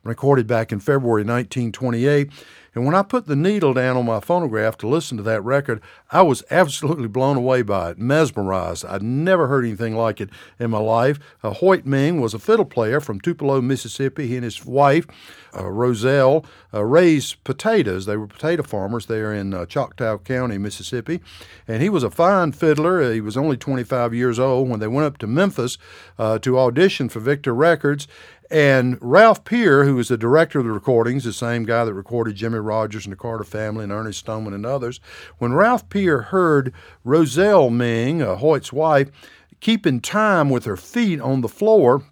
recorded 0.02 0.46
back 0.46 0.72
in 0.72 0.80
February 0.80 1.22
1928. 1.22 2.30
And 2.74 2.86
when 2.86 2.94
I 2.94 3.02
put 3.02 3.26
the 3.26 3.36
needle 3.36 3.74
down 3.74 3.96
on 3.96 4.06
my 4.06 4.20
phonograph 4.20 4.78
to 4.78 4.88
listen 4.88 5.16
to 5.16 5.22
that 5.24 5.42
record, 5.42 5.80
I 6.12 6.22
was 6.22 6.42
absolutely 6.50 7.06
blown 7.06 7.36
away 7.36 7.62
by 7.62 7.90
it, 7.90 7.98
mesmerized. 7.98 8.84
I'd 8.84 9.02
never 9.02 9.46
heard 9.46 9.64
anything 9.64 9.94
like 9.94 10.20
it 10.20 10.28
in 10.58 10.70
my 10.70 10.78
life. 10.78 11.20
Uh, 11.42 11.50
Hoyt 11.50 11.86
Ming 11.86 12.20
was 12.20 12.34
a 12.34 12.38
fiddle 12.40 12.64
player 12.64 13.00
from 13.00 13.20
Tupelo, 13.20 13.60
Mississippi. 13.60 14.26
He 14.26 14.34
and 14.34 14.44
his 14.44 14.64
wife, 14.64 15.06
uh, 15.56 15.70
Roselle, 15.70 16.44
uh, 16.74 16.84
raised 16.84 17.42
potatoes. 17.44 18.06
They 18.06 18.16
were 18.16 18.26
potato 18.26 18.64
farmers 18.64 19.06
there 19.06 19.32
in 19.32 19.54
uh, 19.54 19.66
Choctaw 19.66 20.18
County, 20.18 20.58
Mississippi. 20.58 21.20
And 21.68 21.80
he 21.80 21.88
was 21.88 22.02
a 22.02 22.10
fine 22.10 22.52
fiddler. 22.52 23.12
He 23.12 23.20
was 23.20 23.36
only 23.36 23.56
25 23.56 24.12
years 24.12 24.40
old 24.40 24.68
when 24.68 24.80
they 24.80 24.88
went 24.88 25.06
up 25.06 25.18
to 25.18 25.28
Memphis 25.28 25.78
uh, 26.18 26.40
to 26.40 26.58
audition 26.58 27.08
for 27.08 27.20
Victor 27.20 27.54
Records. 27.54 28.08
And 28.50 28.98
Ralph 29.00 29.44
Peer, 29.44 29.84
who 29.84 29.94
was 29.94 30.08
the 30.08 30.18
director 30.18 30.58
of 30.58 30.64
the 30.64 30.72
recordings, 30.72 31.22
the 31.22 31.32
same 31.32 31.64
guy 31.64 31.84
that 31.84 31.94
recorded 31.94 32.34
Jimmie 32.34 32.58
Rodgers 32.58 33.06
and 33.06 33.12
the 33.12 33.16
Carter 33.16 33.44
Family 33.44 33.84
and 33.84 33.92
Ernest 33.92 34.18
Stoneman 34.18 34.54
and 34.54 34.66
others, 34.66 34.98
when 35.38 35.52
Ralph 35.52 35.88
Peer 35.88 35.99
heard 36.06 36.72
Roselle 37.04 37.70
Ming, 37.70 38.22
uh, 38.22 38.36
Hoyt's 38.36 38.72
wife, 38.72 39.10
keeping 39.60 40.00
time 40.00 40.50
with 40.50 40.64
her 40.64 40.76
feet 40.76 41.20
on 41.20 41.40
the 41.40 41.48
floor, 41.48 42.02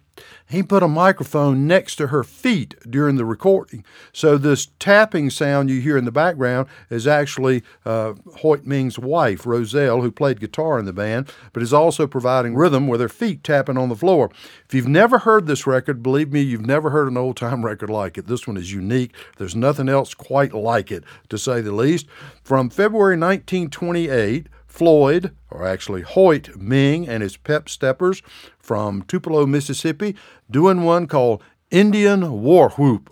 he 0.49 0.63
put 0.63 0.83
a 0.83 0.87
microphone 0.87 1.67
next 1.67 1.95
to 1.97 2.07
her 2.07 2.23
feet 2.23 2.75
during 2.89 3.17
the 3.17 3.25
recording. 3.25 3.83
So 4.11 4.37
this 4.37 4.67
tapping 4.79 5.29
sound 5.29 5.69
you 5.69 5.81
hear 5.81 5.97
in 5.97 6.05
the 6.05 6.11
background 6.11 6.67
is 6.89 7.07
actually 7.07 7.63
uh, 7.85 8.13
Hoyt 8.37 8.65
Ming's 8.65 8.97
wife, 8.97 9.45
Roselle, 9.45 10.01
who 10.01 10.11
played 10.11 10.39
guitar 10.39 10.79
in 10.79 10.85
the 10.85 10.93
band, 10.93 11.31
but 11.53 11.63
is 11.63 11.73
also 11.73 12.07
providing 12.07 12.55
rhythm 12.55 12.87
with 12.87 13.01
her 13.01 13.09
feet 13.09 13.43
tapping 13.43 13.77
on 13.77 13.89
the 13.89 13.95
floor. 13.95 14.31
If 14.65 14.73
you've 14.73 14.87
never 14.87 15.19
heard 15.19 15.45
this 15.45 15.67
record, 15.67 16.01
believe 16.01 16.31
me, 16.31 16.41
you've 16.41 16.65
never 16.65 16.89
heard 16.89 17.07
an 17.07 17.17
old 17.17 17.37
time 17.37 17.65
record 17.69 17.89
like 17.89 18.17
it. 18.17 18.27
This 18.27 18.47
one 18.47 18.57
is 18.57 18.73
unique. 18.73 19.13
There's 19.37 19.55
nothing 19.55 19.89
else 19.89 20.13
quite 20.13 20.53
like 20.53 20.91
it, 20.91 21.03
to 21.29 21.37
say 21.37 21.61
the 21.61 21.71
least. 21.71 22.07
From 22.43 22.69
February 22.69 23.17
1928, 23.17 24.47
Floyd, 24.69 25.35
or 25.49 25.67
actually 25.67 26.03
Hoyt 26.03 26.55
Ming 26.55 27.07
and 27.07 27.23
his 27.23 27.35
Pep 27.37 27.67
Steppers 27.67 28.21
from 28.69 29.01
Tupelo, 29.01 29.47
Mississippi, 29.47 30.15
doing 30.51 30.83
one 30.83 31.07
called 31.07 31.41
Indian 31.71 32.43
War 32.43 32.69
Whoop. 32.77 33.09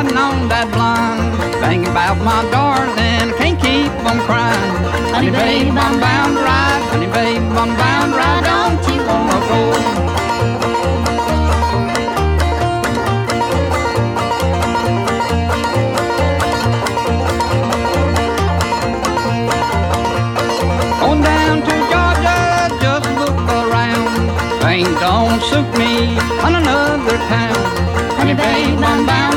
Riding 0.00 0.16
on 0.16 0.48
that 0.48 0.64
blind, 0.72 1.36
thinking 1.60 1.92
about 1.92 2.16
my 2.24 2.40
darling, 2.48 3.36
can't 3.36 3.60
keep 3.60 3.92
from 4.00 4.16
crying. 4.24 4.72
Honey, 5.12 5.28
babe, 5.28 5.76
I'm 5.76 6.00
bound 6.00 6.36
ride. 6.40 6.80
Honey, 6.88 7.04
babe, 7.12 7.44
I'm 7.52 7.76
bound 7.76 8.16
ride. 8.16 8.40
Don't 8.48 8.80
you 8.88 8.96
wanna 9.04 9.44
go? 9.44 9.60
Going 20.96 21.20
down 21.20 21.60
to 21.60 21.74
Georgia, 21.92 22.40
just 22.80 23.04
look 23.20 23.36
around. 23.52 24.32
Things 24.64 24.96
don't 24.96 25.44
suit 25.44 25.68
me 25.76 26.16
on 26.40 26.56
another 26.56 27.18
town. 27.28 27.60
Honey, 28.16 28.32
babe, 28.32 28.80
I'm 28.80 29.04
bound 29.04 29.29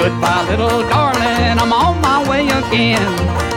goodbye, 0.00 0.46
little 0.48 0.80
darling, 0.88 1.58
I'm 1.60 1.72
on 1.72 2.00
my 2.00 2.26
way 2.28 2.48
again. 2.48 3.04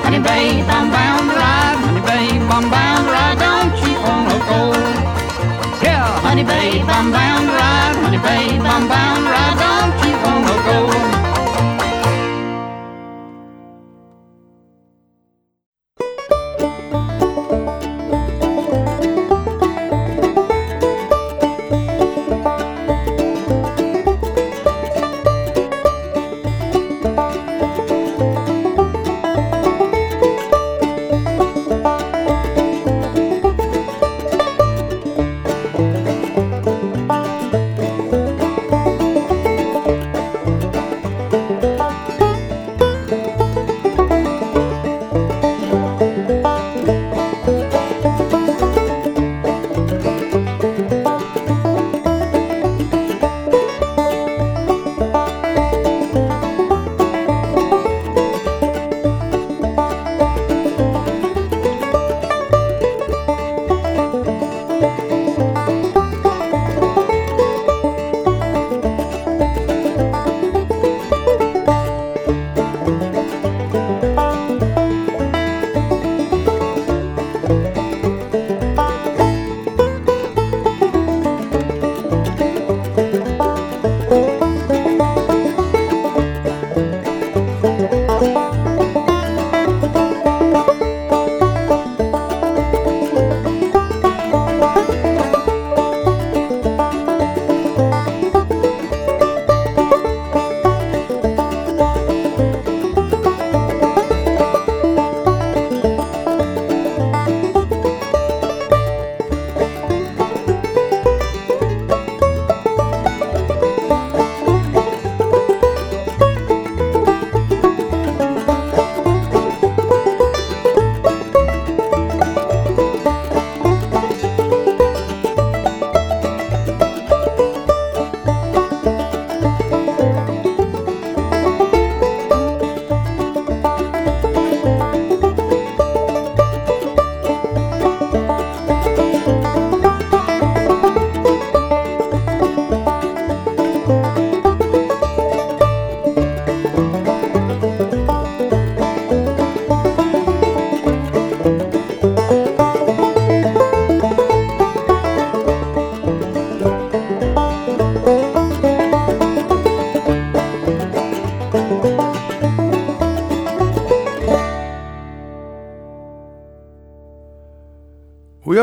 Honey, 0.03 0.19
babe, 0.19 0.65
I'm 0.67 0.91
bound 0.91 1.31
to 1.31 1.35
ride. 1.39 1.79
Honey, 1.87 2.03
babe, 2.03 2.51
I'm 2.51 2.69
bound 2.69 3.07
to 3.07 3.13
ride. 3.15 3.39
Don't 3.39 3.75
you 3.85 3.95
wanna 4.03 4.37
go? 4.51 4.61
Yeah, 5.81 6.05
honey, 6.19 6.43
babe, 6.43 6.83
I'm 6.85 7.11
bound 7.11 7.47
to 7.47 7.55
ride. 7.55 7.95
Honey, 8.03 8.17
babe, 8.27 8.61
I'm 8.61 8.87
bound 8.91 9.23
to 9.23 9.31
ride. 9.31 9.57
Don't 9.63 9.95
you 10.05 10.15
wanna 10.25 10.55
go? 10.67 11.12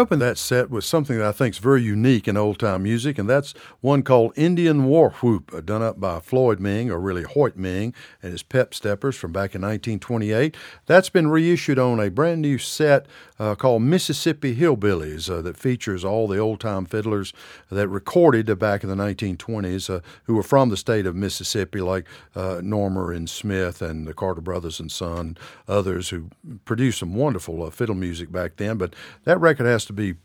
Opened 0.01 0.23
that 0.23 0.39
set 0.39 0.71
with 0.71 0.85
something 0.85 1.19
that 1.19 1.27
I 1.27 1.33
think 1.33 1.55
is 1.55 1.59
very 1.59 1.83
unique 1.83 2.27
in 2.27 2.37
old 2.37 2.59
time 2.59 2.83
music, 2.83 3.19
and 3.19 3.29
that's 3.29 3.53
one 3.81 4.03
called 4.03 4.33
Indian 4.35 4.87
War 4.87 5.11
Whoop, 5.21 5.60
done 5.71 5.83
up 5.83 6.01
by 6.01 6.18
Floyd 6.18 6.59
Ming, 6.59 6.91
or 6.91 6.99
really 6.99 7.23
Hoyt 7.23 7.55
Ming, 7.55 7.95
and 8.21 8.33
his 8.33 8.43
Pep 8.43 8.75
Steppers 8.75 9.14
from 9.14 9.31
back 9.31 9.55
in 9.55 9.62
1928. 9.62 10.57
That's 10.87 11.09
been 11.09 11.29
reissued 11.29 11.79
on 11.79 12.01
a 12.01 12.11
brand 12.11 12.43
new 12.43 12.59
set 12.59 13.07
uh, 13.39 13.55
called 13.55 13.83
Mississippi 13.83 14.57
Hillbillies 14.57 15.31
uh, 15.31 15.41
that 15.43 15.57
features 15.57 16.05
all 16.05 16.27
the 16.27 16.39
old 16.39 16.59
time 16.59 16.87
fiddlers 16.87 17.33
that 17.71 17.87
recorded 17.87 18.59
back 18.59 18.83
in 18.83 18.89
the 18.89 18.97
1920s 18.97 19.89
uh, 19.89 20.01
who 20.25 20.35
were 20.35 20.43
from 20.43 20.71
the 20.71 20.77
state 20.77 21.07
of 21.07 21.14
Mississippi, 21.14 21.81
like 21.81 22.05
uh, 22.35 22.61
Narmour 22.61 23.14
and 23.14 23.31
Smith 23.31 23.81
and 23.81 24.09
the 24.09 24.12
Carter 24.12 24.41
Brothers 24.41 24.81
and 24.81 24.91
Son, 24.91 25.39
others 25.68 26.09
who 26.09 26.31
produced 26.64 26.99
some 26.99 27.14
wonderful 27.14 27.62
uh, 27.62 27.71
fiddle 27.71 27.95
music 27.95 28.33
back 28.33 28.57
then. 28.57 28.77
But 28.77 28.97
that 29.23 29.39
record 29.41 29.66
has 29.66 29.85
to 29.85 29.93
be 29.93 30.16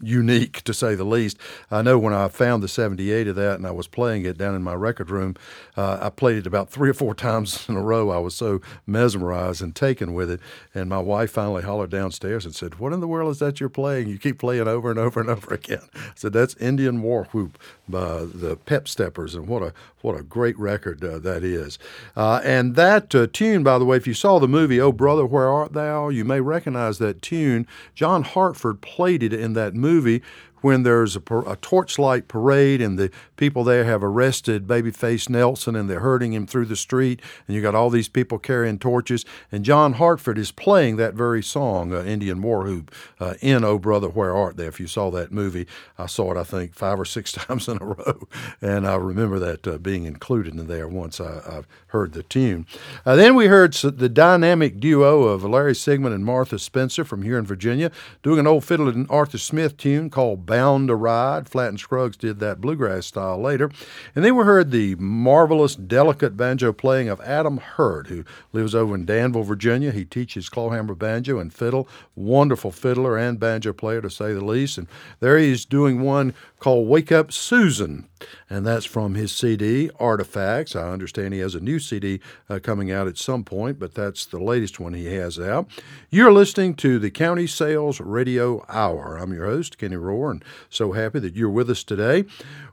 unique 0.00 0.62
to 0.62 0.72
say 0.72 0.94
the 0.94 1.04
least. 1.04 1.36
I 1.70 1.82
know 1.82 1.98
when 1.98 2.12
I 2.14 2.28
found 2.28 2.62
the 2.62 2.68
78 2.68 3.28
of 3.28 3.36
that 3.36 3.56
and 3.56 3.66
I 3.66 3.70
was 3.70 3.88
playing 3.88 4.24
it 4.24 4.38
down 4.38 4.54
in 4.54 4.62
my 4.62 4.74
record 4.74 5.10
room, 5.10 5.34
uh, 5.76 5.98
I 6.00 6.10
played 6.10 6.38
it 6.38 6.46
about 6.46 6.70
three 6.70 6.90
or 6.90 6.94
four 6.94 7.14
times 7.28 7.68
in 7.68 7.76
a 7.76 7.82
row. 7.82 8.10
I 8.10 8.18
was 8.18 8.34
so 8.34 8.60
mesmerized 8.86 9.62
and 9.62 9.74
taken 9.74 10.14
with 10.14 10.30
it. 10.30 10.40
And 10.74 10.88
my 10.88 10.98
wife 10.98 11.32
finally 11.32 11.62
hollered 11.62 11.90
downstairs 11.90 12.44
and 12.44 12.54
said, 12.54 12.78
What 12.78 12.92
in 12.92 13.00
the 13.00 13.08
world 13.08 13.30
is 13.30 13.38
that 13.40 13.60
you're 13.60 13.68
playing? 13.68 14.08
You 14.08 14.18
keep 14.18 14.38
playing 14.38 14.68
over 14.68 14.90
and 14.90 14.98
over 14.98 15.20
and 15.20 15.30
over 15.30 15.54
again. 15.54 15.88
I 15.94 16.12
said, 16.14 16.32
That's 16.32 16.54
Indian 16.56 17.02
War 17.02 17.24
Whoop 17.32 17.58
by 17.88 18.24
the 18.24 18.56
Pep 18.56 18.88
Steppers. 18.88 19.34
And 19.34 19.48
what 19.48 19.62
a, 19.62 19.72
what 20.00 20.18
a 20.18 20.22
great 20.22 20.58
record 20.58 21.02
uh, 21.02 21.18
that 21.18 21.42
is. 21.42 21.78
Uh, 22.16 22.40
and 22.44 22.76
that 22.76 23.14
uh, 23.14 23.26
tune, 23.32 23.62
by 23.62 23.78
the 23.78 23.84
way, 23.84 23.96
if 23.96 24.06
you 24.06 24.14
saw 24.14 24.38
the 24.38 24.48
movie, 24.48 24.80
Oh 24.80 24.92
Brother, 24.92 25.26
Where 25.26 25.48
Art 25.48 25.72
Thou? 25.72 26.08
You 26.08 26.24
may 26.24 26.40
recognize 26.40 26.98
that 26.98 27.20
tune. 27.22 27.66
John 27.94 28.22
Hartford 28.22 28.80
played 28.80 29.22
it 29.22 29.32
in 29.32 29.54
that 29.54 29.74
movie 29.74 29.87
movie 29.88 30.22
when 30.60 30.82
there's 30.82 31.16
a, 31.16 31.22
a, 31.46 31.56
torchlight 31.56 32.28
parade 32.28 32.80
and 32.80 32.98
the 32.98 33.10
people 33.36 33.64
there 33.64 33.84
have 33.84 34.02
arrested 34.02 34.66
babyface 34.66 35.28
Nelson 35.28 35.76
and 35.76 35.88
they're 35.88 36.00
herding 36.00 36.32
him 36.32 36.46
through 36.46 36.66
the 36.66 36.76
street 36.76 37.20
and 37.46 37.54
you 37.54 37.62
got 37.62 37.74
all 37.74 37.90
these 37.90 38.08
people 38.08 38.38
carrying 38.38 38.78
torches. 38.78 39.24
And 39.52 39.64
John 39.64 39.94
Hartford 39.94 40.38
is 40.38 40.50
playing 40.50 40.96
that 40.96 41.14
very 41.14 41.42
song 41.42 41.92
uh, 41.92 42.02
Indian 42.02 42.42
War 42.42 42.64
Whoop 42.64 42.94
uh, 43.20 43.34
in 43.40 43.64
Oh 43.64 43.78
Brother 43.78 44.08
Where 44.08 44.34
Art 44.34 44.56
Thou? 44.56 44.64
If 44.64 44.80
you 44.80 44.86
saw 44.86 45.10
that 45.12 45.32
movie 45.32 45.66
I 45.98 46.06
saw 46.06 46.32
it 46.32 46.36
I 46.36 46.44
think 46.44 46.74
five 46.74 46.98
or 47.00 47.04
six 47.04 47.32
times 47.38 47.68
in 47.68 47.78
a 47.80 47.84
row. 47.84 48.28
And 48.60 48.86
I 48.86 48.96
remember 48.96 49.38
that 49.38 49.66
uh, 49.66 49.78
being 49.78 50.04
included 50.04 50.54
in 50.54 50.66
there 50.66 50.88
once 50.88 51.20
I, 51.20 51.38
I 51.38 51.62
heard 51.88 52.12
the 52.12 52.22
tune. 52.22 52.66
Uh, 53.04 53.16
then 53.16 53.34
we 53.34 53.46
heard 53.46 53.72
the 53.72 54.08
dynamic 54.08 54.80
duo 54.80 55.24
of 55.24 55.44
Larry 55.44 55.72
Sigmon 55.72 56.14
and 56.14 56.24
Martha 56.24 56.58
Spencer 56.58 57.04
from 57.04 57.22
here 57.22 57.38
in 57.38 57.44
Virginia 57.44 57.90
doing 58.22 58.38
an 58.38 58.46
old 58.46 58.64
fiddle 58.64 58.88
and 58.88 59.06
Arthur 59.10 59.38
Smith 59.38 59.76
tune 59.76 60.10
called 60.10 60.46
Bound 60.48 60.88
to 60.88 60.96
Ride. 60.96 61.48
Flatt 61.48 61.68
and 61.68 61.78
Scruggs 61.78 62.16
did 62.16 62.40
that 62.40 62.60
bluegrass 62.60 63.06
style 63.06 63.40
later. 63.40 63.70
And 64.16 64.24
then 64.24 64.34
we 64.34 64.44
heard 64.44 64.70
the 64.70 64.96
marvelous, 64.96 65.76
delicate 65.76 66.36
banjo 66.36 66.72
playing 66.72 67.08
of 67.08 67.20
Adam 67.20 67.58
Hurt, 67.58 68.08
who 68.08 68.24
lives 68.52 68.74
over 68.74 68.94
in 68.94 69.04
Danville, 69.04 69.44
Virginia. 69.44 69.92
He 69.92 70.04
teaches 70.04 70.48
clawhammer 70.48 70.94
banjo 70.94 71.38
and 71.38 71.52
fiddle. 71.52 71.86
Wonderful 72.16 72.72
fiddler 72.72 73.16
and 73.16 73.38
banjo 73.38 73.72
player, 73.72 74.00
to 74.00 74.10
say 74.10 74.32
the 74.32 74.44
least. 74.44 74.78
And 74.78 74.88
there 75.20 75.38
he's 75.38 75.64
doing 75.64 76.00
one 76.00 76.34
called 76.58 76.88
Wake 76.88 77.12
Up 77.12 77.32
Susan 77.32 78.08
and 78.50 78.66
that's 78.66 78.84
from 78.84 79.14
his 79.14 79.32
CD, 79.32 79.90
Artifacts. 79.98 80.74
I 80.74 80.90
understand 80.90 81.34
he 81.34 81.40
has 81.40 81.54
a 81.54 81.60
new 81.60 81.78
CD 81.78 82.20
uh, 82.48 82.58
coming 82.62 82.90
out 82.90 83.06
at 83.06 83.18
some 83.18 83.44
point, 83.44 83.78
but 83.78 83.94
that's 83.94 84.26
the 84.26 84.42
latest 84.42 84.80
one 84.80 84.94
he 84.94 85.06
has 85.14 85.38
out. 85.38 85.68
You're 86.10 86.32
listening 86.32 86.74
to 86.76 86.98
the 86.98 87.10
County 87.10 87.46
Sales 87.46 88.00
Radio 88.00 88.64
Hour. 88.68 89.16
I'm 89.16 89.32
your 89.32 89.46
host, 89.46 89.78
Kinney 89.78 89.96
Rorrer, 89.96 90.30
and 90.30 90.44
so 90.70 90.92
happy 90.92 91.18
that 91.20 91.36
you're 91.36 91.50
with 91.50 91.70
us 91.70 91.84
today. 91.84 92.24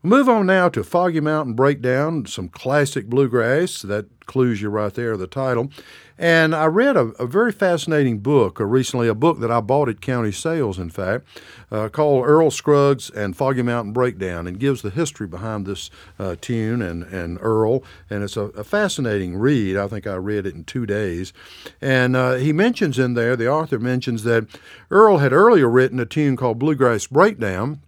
We'll 0.02 0.18
move 0.18 0.30
on 0.30 0.46
now 0.46 0.70
to 0.70 0.84
Foggy 0.84 1.20
Mountain 1.20 1.56
Breakdown, 1.56 2.26
some 2.26 2.50
classic 2.50 3.08
bluegrass. 3.08 3.82
That 3.82 4.26
clues 4.26 4.62
you 4.62 4.70
right 4.70 4.94
there, 4.94 5.18
the 5.18 5.28
title. 5.28 5.70
And 6.18 6.56
I 6.56 6.66
read 6.66 6.96
a, 6.96 7.08
a 7.20 7.28
very 7.28 7.52
fascinating 7.52 8.20
book 8.20 8.60
recently, 8.60 9.08
a 9.10 9.14
book 9.14 9.40
that 9.40 9.52
I 9.52 9.60
bought 9.60 9.90
at 9.90 10.00
County 10.00 10.32
Sales, 10.32 10.80
in 10.80 10.90
fact, 10.90 11.28
uh, 11.72 11.90
called 11.90 12.26
Earl 12.26 12.52
Scruggs 12.52 13.10
and 13.10 13.36
Foggy 13.36 13.64
Mountain 13.64 13.92
Breakdown, 13.92 14.48
and 14.48 14.60
gives 14.60 14.82
the 14.82 14.90
history 14.90 15.28
behind 15.28 15.66
this 15.66 15.90
uh, 16.18 16.36
tune 16.40 16.82
and, 16.82 17.04
and 17.04 17.38
Earl. 17.42 17.84
And 18.10 18.24
it's 18.24 18.38
a, 18.38 18.44
a, 18.44 18.64
fascinating 18.64 19.36
read. 19.38 19.76
I 19.76 19.88
think 19.88 20.08
I 20.08 20.16
read 20.16 20.46
it 20.46 20.56
in 20.56 20.64
two 20.64 20.86
days. 20.86 21.34
And 21.82 22.16
uh, 22.16 22.36
he 22.36 22.54
mentions 22.54 22.98
in 22.98 23.14
there, 23.14 23.36
the 23.36 23.50
author 23.50 23.80
mentions 23.80 24.24
that 24.24 24.48
Earl 24.90 25.18
had 25.18 25.34
earlier 25.34 25.70
written 25.70 26.00
a 26.00 26.06
tune 26.06 26.38
called 26.38 26.60
Bluegrass 26.60 27.08
Breakdown 27.08 27.82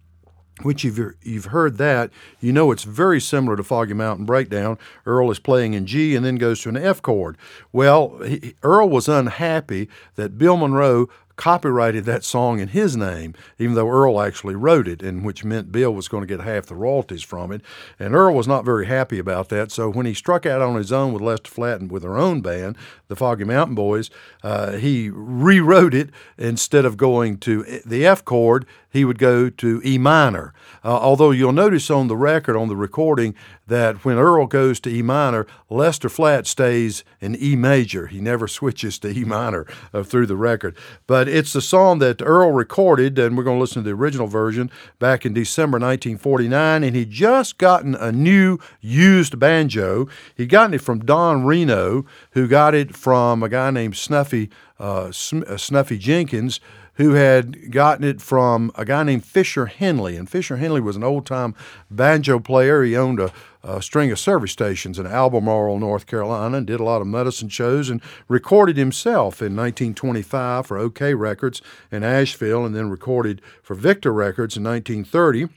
which 0.62 0.84
you've, 0.84 1.14
you've 1.22 1.46
heard 1.46 1.78
that, 1.78 2.10
you 2.40 2.52
know 2.52 2.70
it's 2.70 2.84
very 2.84 3.20
similar 3.20 3.56
to 3.56 3.62
Foggy 3.62 3.94
Mountain 3.94 4.26
Breakdown. 4.26 4.78
Earl 5.06 5.30
is 5.30 5.38
playing 5.38 5.74
in 5.74 5.86
G 5.86 6.14
and 6.14 6.24
then 6.24 6.36
goes 6.36 6.60
to 6.62 6.68
an 6.68 6.76
F 6.76 7.02
chord. 7.02 7.36
Well, 7.72 8.18
he, 8.18 8.54
Earl 8.62 8.88
was 8.88 9.08
unhappy 9.08 9.88
that 10.16 10.38
Bill 10.38 10.56
Monroe 10.56 11.08
copyrighted 11.38 12.04
that 12.04 12.24
song 12.24 12.58
in 12.58 12.68
his 12.68 12.96
name, 12.96 13.32
even 13.58 13.74
though 13.74 13.88
Earl 13.88 14.20
actually 14.20 14.56
wrote 14.56 14.86
it, 14.86 15.02
and 15.02 15.24
which 15.24 15.44
meant 15.44 15.72
Bill 15.72 15.94
was 15.94 16.08
going 16.08 16.20
to 16.20 16.26
get 16.26 16.44
half 16.44 16.66
the 16.66 16.74
royalties 16.74 17.22
from 17.22 17.52
it. 17.52 17.62
And 17.98 18.14
Earl 18.14 18.34
was 18.34 18.48
not 18.48 18.64
very 18.64 18.86
happy 18.86 19.18
about 19.18 19.48
that. 19.48 19.70
So 19.70 19.88
when 19.88 20.04
he 20.04 20.12
struck 20.14 20.44
out 20.44 20.60
on 20.60 20.74
his 20.74 20.92
own 20.92 21.12
with 21.12 21.22
Lester 21.22 21.50
Flatt 21.50 21.80
and 21.80 21.90
with 21.90 22.02
their 22.02 22.18
own 22.18 22.40
band, 22.42 22.76
the 23.06 23.16
Foggy 23.16 23.44
Mountain 23.44 23.76
Boys, 23.76 24.10
uh, 24.42 24.72
he 24.72 25.10
rewrote 25.10 25.94
it 25.94 26.10
instead 26.36 26.84
of 26.84 26.96
going 26.96 27.38
to 27.38 27.80
the 27.86 28.04
F 28.04 28.24
chord, 28.24 28.66
he 28.90 29.04
would 29.04 29.18
go 29.18 29.50
to 29.50 29.82
E 29.84 29.98
minor. 29.98 30.54
Uh, 30.84 30.88
although 30.88 31.30
you'll 31.30 31.52
notice 31.52 31.90
on 31.90 32.08
the 32.08 32.16
record, 32.16 32.56
on 32.56 32.68
the 32.68 32.76
recording, 32.76 33.34
that 33.66 34.04
when 34.04 34.16
Earl 34.16 34.46
goes 34.46 34.80
to 34.80 34.90
E 34.90 35.02
minor, 35.02 35.46
Lester 35.68 36.08
Flatt 36.08 36.46
stays 36.46 37.04
in 37.20 37.36
E 37.36 37.54
major. 37.54 38.06
He 38.06 38.20
never 38.20 38.48
switches 38.48 38.98
to 39.00 39.08
E 39.08 39.24
minor 39.24 39.66
uh, 39.92 40.02
through 40.02 40.26
the 40.26 40.36
record. 40.36 40.76
But 41.06 41.28
it's 41.28 41.52
the 41.52 41.60
song 41.60 41.98
that 41.98 42.22
Earl 42.22 42.52
recorded, 42.52 43.18
and 43.18 43.36
we're 43.36 43.44
going 43.44 43.58
to 43.58 43.60
listen 43.60 43.82
to 43.82 43.88
the 43.88 43.94
original 43.94 44.26
version 44.26 44.70
back 44.98 45.26
in 45.26 45.34
December 45.34 45.76
1949. 45.76 46.84
And 46.84 46.96
he'd 46.96 47.10
just 47.10 47.58
gotten 47.58 47.94
a 47.94 48.10
new 48.10 48.58
used 48.80 49.38
banjo. 49.38 50.08
He'd 50.34 50.48
gotten 50.48 50.74
it 50.74 50.80
from 50.80 51.00
Don 51.00 51.44
Reno, 51.44 52.06
who 52.32 52.48
got 52.48 52.74
it 52.74 52.96
from 52.96 53.42
a 53.42 53.48
guy 53.48 53.70
named 53.70 53.96
Snuffy, 53.96 54.48
uh, 54.78 55.12
Snuffy 55.12 55.98
Jenkins 55.98 56.60
who 56.98 57.14
had 57.14 57.70
gotten 57.70 58.04
it 58.04 58.20
from 58.20 58.72
a 58.74 58.84
guy 58.84 59.04
named 59.04 59.24
Fisher 59.24 59.66
Hendley. 59.66 60.18
And 60.18 60.28
Fisher 60.28 60.56
Hendley 60.56 60.82
was 60.82 60.96
an 60.96 61.04
old 61.04 61.26
time 61.26 61.54
banjo 61.90 62.40
player. 62.40 62.82
He 62.82 62.96
owned 62.96 63.20
a, 63.20 63.32
a, 63.62 63.80
string 63.80 64.10
of 64.10 64.18
service 64.18 64.50
stations 64.50 64.98
in 64.98 65.06
Albemarle, 65.06 65.78
North 65.78 66.06
Carolina, 66.06 66.58
and 66.58 66.66
did 66.66 66.80
a 66.80 66.84
lot 66.84 67.00
of 67.00 67.06
medicine 67.06 67.48
shows 67.48 67.88
and 67.88 68.02
recorded 68.26 68.76
himself 68.76 69.40
in 69.40 69.54
1925 69.54 70.66
for 70.66 70.76
OKeh 70.76 71.16
Records 71.16 71.62
in 71.92 72.02
Asheville 72.02 72.66
and 72.66 72.74
then 72.74 72.90
recorded 72.90 73.40
for 73.62 73.74
Victor 73.74 74.12
Records 74.12 74.56
in 74.56 74.64
1930 74.64 75.48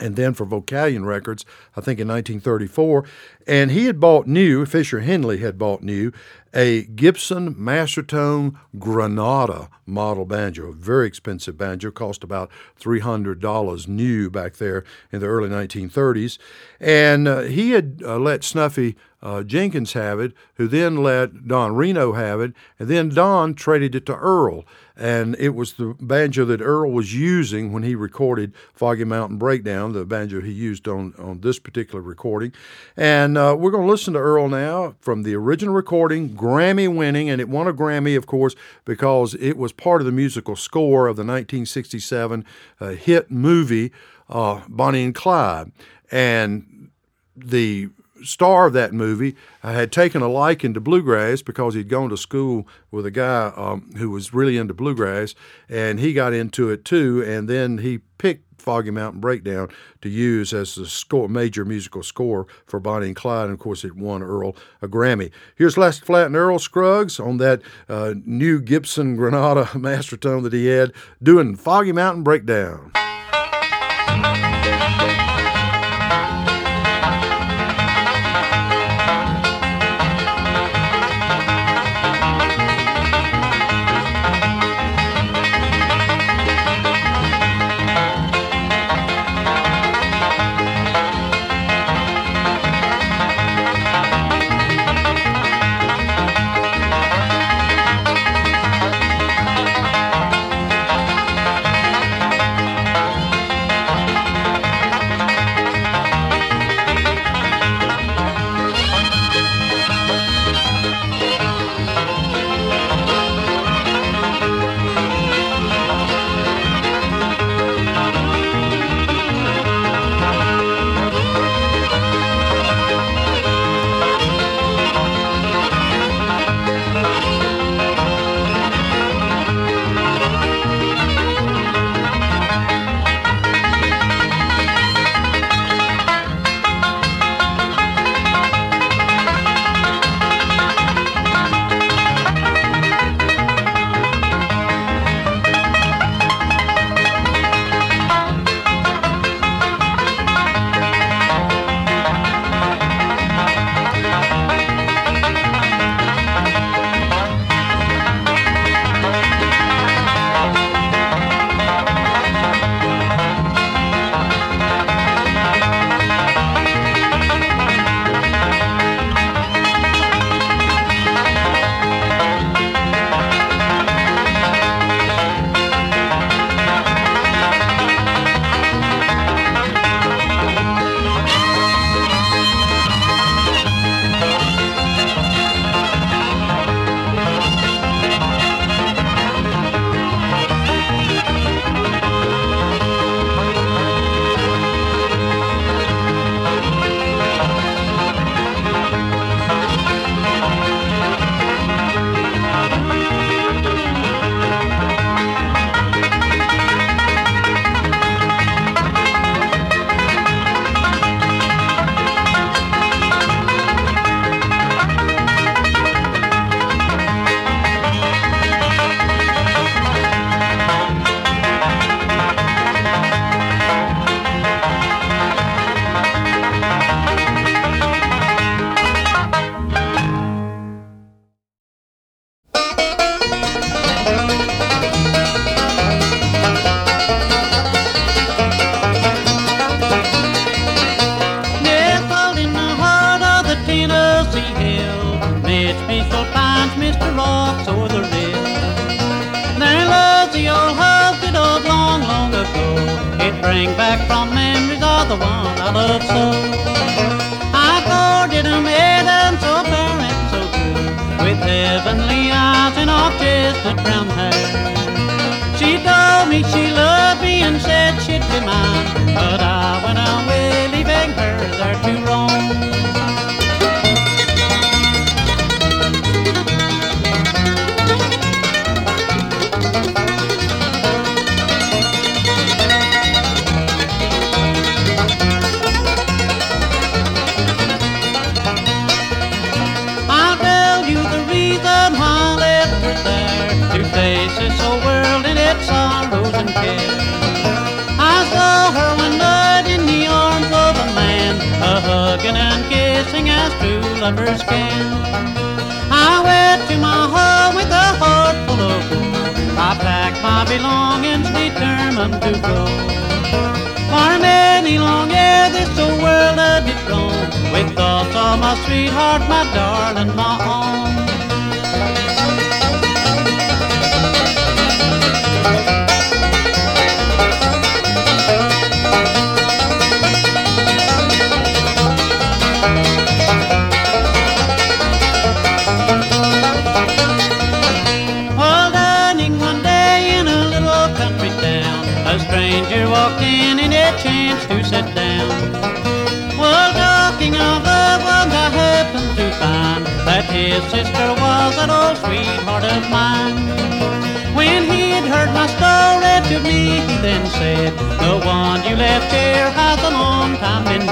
and 0.00 0.16
then 0.16 0.34
for 0.34 0.46
Vocalion 0.46 1.04
Records, 1.04 1.44
I 1.76 1.80
think 1.80 1.98
in 1.98 2.08
1934. 2.08 3.04
And 3.46 3.70
he 3.70 3.86
had 3.86 4.00
bought 4.00 4.26
new, 4.26 4.66
Fisher 4.66 5.00
Hendley 5.00 5.40
had 5.40 5.56
bought 5.56 5.82
new, 5.82 6.12
a 6.52 6.84
Gibson 6.84 7.54
Mastertone 7.54 8.56
Granada 8.78 9.68
model 9.84 10.24
banjo, 10.24 10.68
a 10.68 10.72
very 10.72 11.06
expensive 11.06 11.56
banjo, 11.56 11.90
cost 11.90 12.24
about 12.24 12.50
$300 12.80 13.88
new 13.88 14.30
back 14.30 14.54
there 14.54 14.84
in 15.12 15.20
the 15.20 15.26
early 15.26 15.48
1930s. 15.48 16.38
And 16.80 17.28
uh, 17.28 17.40
he 17.42 17.72
had 17.72 18.02
uh, 18.04 18.18
let 18.18 18.42
Snuffy 18.42 18.96
uh, 19.22 19.42
Jenkins 19.42 19.92
have 19.92 20.18
it, 20.20 20.32
who 20.54 20.66
then 20.66 21.02
let 21.02 21.46
Don 21.46 21.74
Reno 21.74 22.12
have 22.12 22.40
it, 22.40 22.52
and 22.78 22.88
then 22.88 23.08
Don 23.10 23.54
traded 23.54 23.94
it 23.94 24.06
to 24.06 24.14
Earl. 24.14 24.64
And 24.96 25.36
it 25.38 25.50
was 25.50 25.74
the 25.74 25.94
banjo 26.00 26.46
that 26.46 26.62
Earl 26.62 26.90
was 26.90 27.14
using 27.14 27.70
when 27.72 27.82
he 27.82 27.94
recorded 27.94 28.54
Foggy 28.72 29.04
Mountain 29.04 29.36
Breakdown, 29.36 29.92
the 29.92 30.06
banjo 30.06 30.40
he 30.40 30.52
used 30.52 30.88
on, 30.88 31.12
on 31.18 31.40
this 31.40 31.58
particular 31.58 32.00
recording. 32.00 32.52
And 32.96 33.36
uh, 33.36 33.54
we're 33.58 33.70
going 33.70 33.86
to 33.86 33.90
listen 33.90 34.14
to 34.14 34.20
Earl 34.20 34.48
now 34.48 34.94
from 35.00 35.22
the 35.22 35.34
original 35.34 35.74
recording, 35.74 36.30
Grammy 36.30 36.94
winning, 36.94 37.28
and 37.28 37.40
it 37.42 37.48
won 37.48 37.68
a 37.68 37.74
Grammy, 37.74 38.16
of 38.16 38.26
course, 38.26 38.56
because 38.86 39.34
it 39.34 39.58
was 39.58 39.72
part 39.72 40.00
of 40.00 40.06
the 40.06 40.12
musical 40.12 40.56
score 40.56 41.08
of 41.08 41.16
the 41.16 41.20
1967 41.20 42.44
uh, 42.80 42.88
hit 42.88 43.30
movie 43.30 43.92
uh, 44.30 44.62
Bonnie 44.68 45.04
and 45.04 45.14
Clyde. 45.14 45.72
And 46.10 46.90
the 47.36 47.90
star 48.24 48.66
of 48.66 48.72
that 48.74 48.92
movie 48.92 49.36
uh, 49.62 49.72
had 49.72 49.92
taken 49.92 50.22
a 50.22 50.28
liking 50.28 50.74
to 50.74 50.80
bluegrass 50.80 51.42
because 51.42 51.74
he'd 51.74 51.88
gone 51.88 52.10
to 52.10 52.16
school 52.16 52.66
with 52.90 53.06
a 53.06 53.10
guy 53.10 53.52
um, 53.56 53.90
who 53.96 54.10
was 54.10 54.34
really 54.34 54.56
into 54.56 54.74
bluegrass, 54.74 55.34
and 55.68 56.00
he 56.00 56.12
got 56.12 56.32
into 56.32 56.70
it 56.70 56.84
too. 56.84 57.22
And 57.26 57.48
then 57.48 57.78
he 57.78 57.98
picked 58.18 58.46
Foggy 58.66 58.90
Mountain 58.90 59.20
Breakdown 59.20 59.68
to 60.02 60.08
use 60.08 60.52
as 60.52 60.74
the 60.74 60.86
score, 60.86 61.28
major 61.28 61.64
musical 61.64 62.02
score 62.02 62.48
for 62.66 62.80
Bonnie 62.80 63.06
and 63.06 63.16
Clyde. 63.16 63.44
And 63.44 63.52
of 63.52 63.60
course, 63.60 63.84
it 63.84 63.94
won 63.94 64.24
Earl 64.24 64.56
a 64.82 64.88
Grammy. 64.88 65.30
Here's 65.54 65.78
Les 65.78 66.00
Flatt 66.00 66.26
and 66.26 66.36
Earl 66.36 66.58
Scruggs 66.58 67.20
on 67.20 67.36
that 67.36 67.62
uh, 67.88 68.14
new 68.24 68.60
Gibson 68.60 69.14
Granada 69.14 69.70
master 69.78 70.16
tone 70.16 70.42
that 70.42 70.52
he 70.52 70.66
had 70.66 70.92
doing 71.22 71.54
Foggy 71.54 71.92
Mountain 71.92 72.24
Breakdown. 72.24 72.90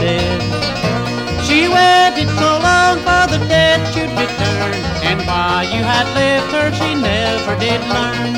Dead. 0.05 0.41
She 1.47 1.61
waited 1.77 2.29
so 2.41 2.51
long 2.69 2.97
for 3.07 3.25
the 3.33 3.41
debt 3.49 3.81
you'd 3.97 4.13
return, 4.25 4.75
and 5.09 5.19
why 5.29 5.65
you 5.73 5.83
had 5.93 6.07
left 6.19 6.51
her 6.57 6.69
she 6.79 6.91
never 6.95 7.55
did 7.65 7.81
learn. 7.95 8.33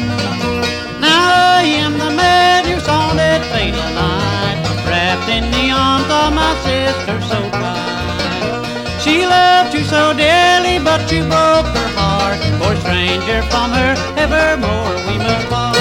Now 1.06 1.22
I 1.58 1.62
am 1.84 1.92
the 2.04 2.12
man 2.22 2.68
you 2.70 2.78
saw 2.88 3.14
that 3.20 3.42
fatal 3.52 3.88
night, 4.04 4.58
wrapped 4.86 5.28
in 5.36 5.44
the 5.56 5.66
arms 5.86 6.10
of 6.22 6.28
my 6.40 6.52
sister 6.66 7.16
so 7.30 7.40
kind. 7.50 9.02
She 9.02 9.16
loved 9.26 9.74
you 9.74 9.84
so 9.94 10.02
dearly, 10.24 10.76
but 10.88 11.02
you 11.12 11.22
broke 11.34 11.70
her 11.78 11.90
heart. 11.98 12.40
For 12.60 12.74
stranger 12.82 13.40
from 13.50 13.68
her, 13.78 13.92
evermore 14.24 14.96
we 15.06 15.14
must 15.18 15.48
part. 15.48 15.75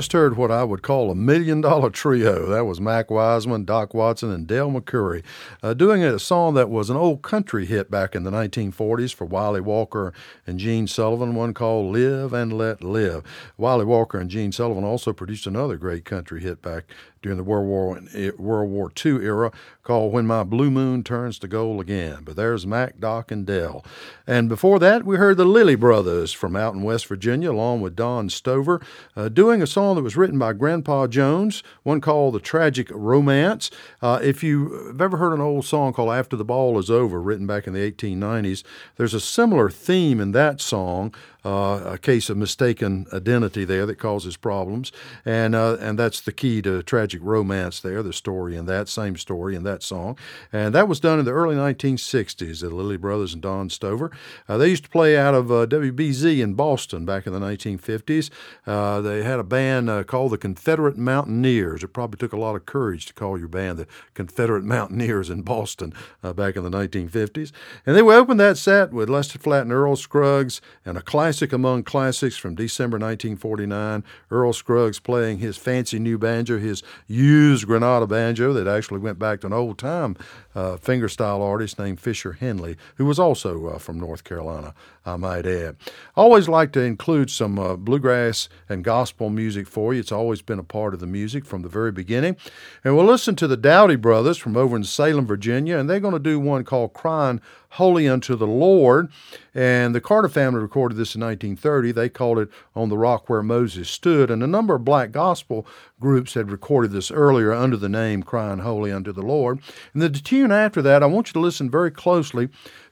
Just 0.00 0.12
heard 0.14 0.34
what 0.34 0.50
I 0.50 0.64
would 0.64 0.80
call 0.80 1.10
a 1.10 1.14
million 1.14 1.60
dollar 1.60 1.90
trio. 1.90 2.46
That 2.46 2.64
was 2.64 2.80
Mac 2.80 3.10
Wiseman, 3.10 3.66
Doc 3.66 3.92
Watson, 3.92 4.30
and 4.30 4.46
Del 4.46 4.70
McCoury, 4.70 5.22
uh, 5.62 5.74
doing 5.74 6.02
a 6.02 6.18
song 6.18 6.54
that 6.54 6.70
was 6.70 6.88
an 6.88 6.96
old 6.96 7.20
country 7.20 7.66
hit 7.66 7.90
back 7.90 8.14
in 8.14 8.22
the 8.22 8.30
1940s 8.30 9.12
for 9.12 9.26
Wiley 9.26 9.60
Walker 9.60 10.14
and 10.46 10.58
Gene 10.58 10.86
Sullivan, 10.86 11.34
one 11.34 11.52
called 11.52 11.94
Live 11.94 12.32
and 12.32 12.50
Let 12.50 12.82
Live. 12.82 13.22
Wiley 13.58 13.84
Walker 13.84 14.18
and 14.18 14.30
Gene 14.30 14.52
Sullivan 14.52 14.84
also 14.84 15.12
produced 15.12 15.46
another 15.46 15.76
great 15.76 16.06
country 16.06 16.40
hit 16.40 16.62
back 16.62 16.84
during 17.22 17.36
the 17.36 17.44
World 17.44 17.66
War 17.66 18.00
World 18.38 18.70
War 18.70 18.90
II 19.04 19.24
era 19.24 19.52
called 19.82 20.12
"When 20.12 20.26
My 20.26 20.42
Blue 20.42 20.70
Moon 20.70 21.02
Turns 21.02 21.38
to 21.40 21.48
Gold 21.48 21.80
Again." 21.80 22.18
But 22.24 22.36
there's 22.36 22.66
Mac, 22.66 22.98
Doc, 22.98 23.30
and 23.30 23.44
Del. 23.44 23.84
And 24.26 24.48
before 24.48 24.78
that, 24.78 25.04
we 25.04 25.16
heard 25.16 25.36
the 25.36 25.44
Lilly 25.44 25.74
Brothers 25.74 26.32
from 26.32 26.56
out 26.56 26.74
in 26.74 26.82
West 26.82 27.06
Virginia, 27.06 27.50
along 27.50 27.80
with 27.80 27.96
Don 27.96 28.30
Stover, 28.30 28.80
uh, 29.16 29.28
doing 29.28 29.60
a 29.60 29.66
song 29.66 29.96
that 29.96 30.02
was 30.02 30.16
written 30.16 30.38
by 30.38 30.52
Grandpa 30.52 31.06
Jones, 31.06 31.62
one 31.82 32.00
called 32.00 32.34
"The 32.34 32.40
Tragic 32.40 32.88
Romance." 32.90 33.70
Uh, 34.00 34.18
if 34.22 34.42
you've 34.42 35.00
ever 35.00 35.18
heard 35.18 35.34
an 35.34 35.40
old 35.40 35.64
song 35.64 35.92
called 35.92 36.10
"After 36.10 36.36
the 36.36 36.44
Ball 36.44 36.78
Is 36.78 36.90
Over," 36.90 37.20
written 37.20 37.46
back 37.46 37.66
in 37.66 37.74
the 37.74 37.80
1890s, 37.80 38.64
there's 38.96 39.14
a 39.14 39.20
similar 39.20 39.68
theme 39.68 40.20
in 40.20 40.32
that 40.32 40.60
song 40.60 41.14
uh, 41.44 41.80
a 41.84 41.98
case 41.98 42.28
of 42.28 42.36
mistaken 42.36 43.06
identity 43.12 43.64
there 43.64 43.86
that 43.86 43.98
causes 43.98 44.36
problems, 44.36 44.92
and 45.24 45.54
uh, 45.54 45.76
and 45.80 45.98
that's 45.98 46.20
the 46.20 46.32
key 46.32 46.60
to 46.62 46.82
tragic 46.82 47.20
romance 47.22 47.80
there. 47.80 48.02
The 48.02 48.12
story 48.12 48.56
in 48.56 48.66
that 48.66 48.88
same 48.88 49.16
story 49.16 49.56
in 49.56 49.62
that 49.64 49.82
song, 49.82 50.18
and 50.52 50.74
that 50.74 50.88
was 50.88 51.00
done 51.00 51.18
in 51.18 51.24
the 51.24 51.32
early 51.32 51.56
1960s. 51.56 52.60
The 52.60 52.70
Lilly 52.70 52.96
Brothers 52.96 53.32
and 53.32 53.42
Don 53.42 53.70
Stover. 53.70 54.10
Uh, 54.48 54.58
they 54.58 54.68
used 54.68 54.84
to 54.84 54.90
play 54.90 55.16
out 55.16 55.34
of 55.34 55.50
uh, 55.50 55.66
WBZ 55.66 56.40
in 56.40 56.54
Boston 56.54 57.04
back 57.04 57.26
in 57.26 57.32
the 57.32 57.40
1950s. 57.40 58.30
Uh, 58.66 59.00
they 59.00 59.22
had 59.22 59.40
a 59.40 59.44
band 59.44 59.88
uh, 59.88 60.04
called 60.04 60.32
the 60.32 60.38
Confederate 60.38 60.98
Mountaineers. 60.98 61.82
It 61.82 61.88
probably 61.88 62.18
took 62.18 62.32
a 62.32 62.38
lot 62.38 62.54
of 62.54 62.66
courage 62.66 63.06
to 63.06 63.14
call 63.14 63.38
your 63.38 63.48
band 63.48 63.78
the 63.78 63.86
Confederate 64.14 64.64
Mountaineers 64.64 65.30
in 65.30 65.42
Boston 65.42 65.94
back 66.22 66.56
in 66.56 66.62
the 66.62 66.70
1950s. 66.70 67.52
And 67.86 67.96
they 67.96 68.02
would 68.02 68.14
open 68.14 68.36
that 68.36 68.58
set 68.58 68.92
with 68.92 69.08
Lester 69.08 69.38
Flatt 69.38 69.62
and 69.62 69.72
Earl 69.72 69.96
Scruggs 69.96 70.60
and 70.84 70.98
a 70.98 71.02
classic 71.02 71.29
among 71.52 71.84
classics 71.84 72.36
from 72.36 72.56
December 72.56 72.96
1949. 72.96 74.02
Earl 74.30 74.52
Scruggs 74.52 74.98
playing 74.98 75.38
his 75.38 75.56
fancy 75.56 75.98
new 75.98 76.18
banjo, 76.18 76.58
his 76.58 76.82
used 77.06 77.66
Granada 77.66 78.06
banjo 78.06 78.52
that 78.52 78.66
actually 78.66 78.98
went 78.98 79.18
back 79.18 79.40
to 79.40 79.46
an 79.46 79.52
old 79.52 79.78
time 79.78 80.16
uh, 80.54 80.76
fingerstyle 80.76 81.40
artist 81.40 81.78
named 81.78 82.00
Fisher 82.00 82.38
Hendley, 82.40 82.76
who 82.96 83.04
was 83.04 83.18
also 83.20 83.68
uh, 83.68 83.78
from 83.78 84.00
North 84.00 84.24
Carolina, 84.24 84.74
I 85.06 85.16
might 85.16 85.46
add. 85.46 85.76
I 86.14 86.20
always 86.20 86.46
like 86.46 86.72
to 86.72 86.80
include 86.80 87.30
some 87.30 87.58
uh, 87.58 87.76
bluegrass 87.76 88.50
and 88.68 88.84
gospel 88.84 89.30
music 89.30 89.66
for 89.66 89.94
you. 89.94 90.00
It's 90.00 90.12
always 90.12 90.42
been 90.42 90.58
a 90.58 90.64
part 90.64 90.92
of 90.92 91.00
the 91.00 91.06
music 91.06 91.46
from 91.46 91.62
the 91.62 91.70
very 91.70 91.90
beginning. 91.90 92.36
And 92.84 92.96
we'll 92.96 93.06
listen 93.06 93.34
to 93.36 93.46
the 93.46 93.56
Dowdy 93.56 93.96
Brothers 93.96 94.36
from 94.36 94.58
over 94.58 94.76
in 94.76 94.84
Salem, 94.84 95.26
Virginia, 95.26 95.78
and 95.78 95.88
they're 95.88 96.00
going 96.00 96.12
to 96.12 96.18
do 96.18 96.38
one 96.38 96.64
called 96.64 96.92
Crying 96.92 97.40
Holy 97.70 98.08
Unto 98.08 98.36
the 98.36 98.46
Lord. 98.46 99.10
And 99.54 99.94
the 99.94 100.00
Carter 100.00 100.28
family 100.28 100.60
recorded 100.60 100.96
this 100.96 101.14
in 101.14 101.22
1930. 101.22 101.92
They 101.92 102.08
called 102.08 102.38
it 102.38 102.50
On 102.74 102.88
the 102.88 102.98
Rock 102.98 103.28
Where 103.28 103.42
Moses 103.42 103.88
Stood. 103.88 104.30
And 104.30 104.42
a 104.42 104.46
number 104.46 104.74
of 104.74 104.84
black 104.84 105.12
gospel 105.12 105.66
groups 105.98 106.34
had 106.34 106.50
recorded 106.50 106.90
this 106.90 107.10
earlier 107.10 107.52
under 107.52 107.76
the 107.76 107.88
name 107.88 108.22
Crying 108.22 108.58
Holy 108.58 108.92
Unto 108.92 109.12
the 109.12 109.22
Lord. 109.22 109.60
And 109.94 110.02
the 110.02 110.10
tune 110.10 110.52
after 110.52 110.82
that, 110.82 111.02
I 111.02 111.06
want 111.06 111.28
you 111.28 111.32
to 111.34 111.40
listen 111.40 111.70
very 111.70 111.90
closely 111.90 112.48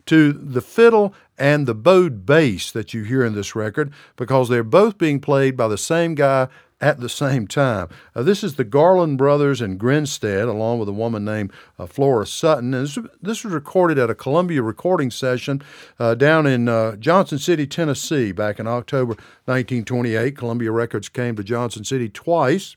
to 0.09 0.32
the 0.32 0.61
fiddle 0.61 1.14
and 1.38 1.66
the 1.66 1.74
bowed 1.74 2.26
bass 2.26 2.70
that 2.72 2.92
you 2.92 3.04
hear 3.04 3.24
in 3.24 3.34
this 3.34 3.54
record 3.54 3.92
because 4.16 4.48
they're 4.48 4.64
both 4.64 4.98
being 4.98 5.20
played 5.20 5.56
by 5.56 5.68
the 5.68 5.78
same 5.78 6.14
guy 6.14 6.48
at 6.80 7.00
the 7.00 7.09
same 7.09 7.46
time. 7.46 7.88
Uh, 8.14 8.22
this 8.22 8.44
is 8.44 8.54
the 8.54 8.64
Garland 8.64 9.18
brothers 9.18 9.61
in 9.61 9.76
Grinstead, 9.76 10.46
along 10.46 10.78
with 10.78 10.88
a 10.88 10.92
woman 10.92 11.24
named 11.24 11.52
uh, 11.78 11.86
Flora 11.86 12.26
Sutton. 12.26 12.72
And 12.72 12.86
this, 12.86 12.98
this, 13.20 13.44
was 13.44 13.52
recorded 13.52 13.98
at 13.98 14.11
a 14.11 14.14
Columbia 14.14 14.62
recording 14.62 15.11
session 15.11 15.62
uh, 15.98 16.14
down 16.14 16.46
in 16.46 16.68
uh, 16.68 16.96
Johnson 16.96 17.38
City, 17.38 17.66
Tennessee, 17.66 18.32
back 18.32 18.61
in 18.61 18.66
October 18.66 19.14
1928. 19.46 20.36
Columbia 20.36 20.70
Records 20.70 21.09
came 21.09 21.34
to 21.36 21.42
Johnson 21.42 21.84
City 21.84 22.09
twice. 22.09 22.76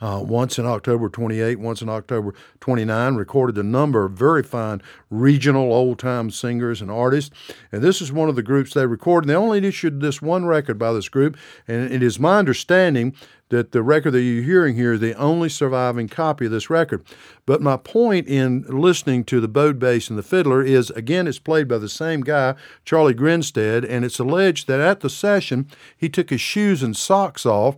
Uh, 0.00 0.22
once 0.24 0.58
in 0.58 0.64
October 0.64 1.10
28, 1.10 1.60
once 1.60 1.82
in 1.82 1.88
October 1.90 2.34
29, 2.60 3.16
recorded 3.16 3.58
a 3.58 3.62
number 3.62 4.06
of 4.06 4.12
very 4.12 4.42
fine 4.42 4.80
regional 5.10 5.74
old 5.74 5.98
time 5.98 6.30
singers 6.30 6.80
and 6.80 6.90
artists. 6.90 7.30
And 7.70 7.82
this 7.82 8.00
is 8.00 8.10
one 8.10 8.30
of 8.30 8.36
the 8.36 8.42
groups 8.42 8.72
they 8.72 8.86
recorded. 8.86 9.28
They 9.28 9.34
only 9.34 9.58
issued 9.66 10.00
this 10.00 10.22
one 10.22 10.46
record 10.46 10.78
by 10.78 10.94
this 10.94 11.10
group, 11.10 11.36
and 11.68 11.92
it 11.92 12.02
is 12.02 12.18
my 12.18 12.38
understanding 12.38 13.14
that 13.50 13.72
the 13.72 13.82
record 13.82 14.12
that 14.12 14.22
you're 14.22 14.44
hearing 14.44 14.76
here 14.76 14.94
is 14.94 15.00
the 15.00 15.12
only 15.14 15.50
surviving 15.50 16.08
copy 16.08 16.46
of 16.46 16.52
this 16.52 16.70
record. 16.70 17.04
But 17.44 17.60
my 17.60 17.76
point 17.76 18.28
in 18.28 18.62
listening 18.62 19.24
to 19.24 19.40
the 19.40 19.48
bowed 19.48 19.78
bass 19.78 20.08
and 20.08 20.18
the 20.18 20.22
fiddler 20.22 20.62
is 20.62 20.88
again, 20.90 21.26
it's 21.26 21.38
played 21.38 21.68
by 21.68 21.78
the 21.78 21.88
same 21.88 22.22
guy, 22.22 22.54
Charlie 22.86 23.12
Grinstead, 23.12 23.84
and 23.84 24.04
it's 24.04 24.20
alleged 24.20 24.68
that 24.68 24.80
at 24.80 25.00
the 25.00 25.10
session 25.10 25.66
he 25.94 26.08
took 26.08 26.30
his 26.30 26.40
shoes 26.40 26.82
and 26.82 26.96
socks 26.96 27.44
off 27.44 27.76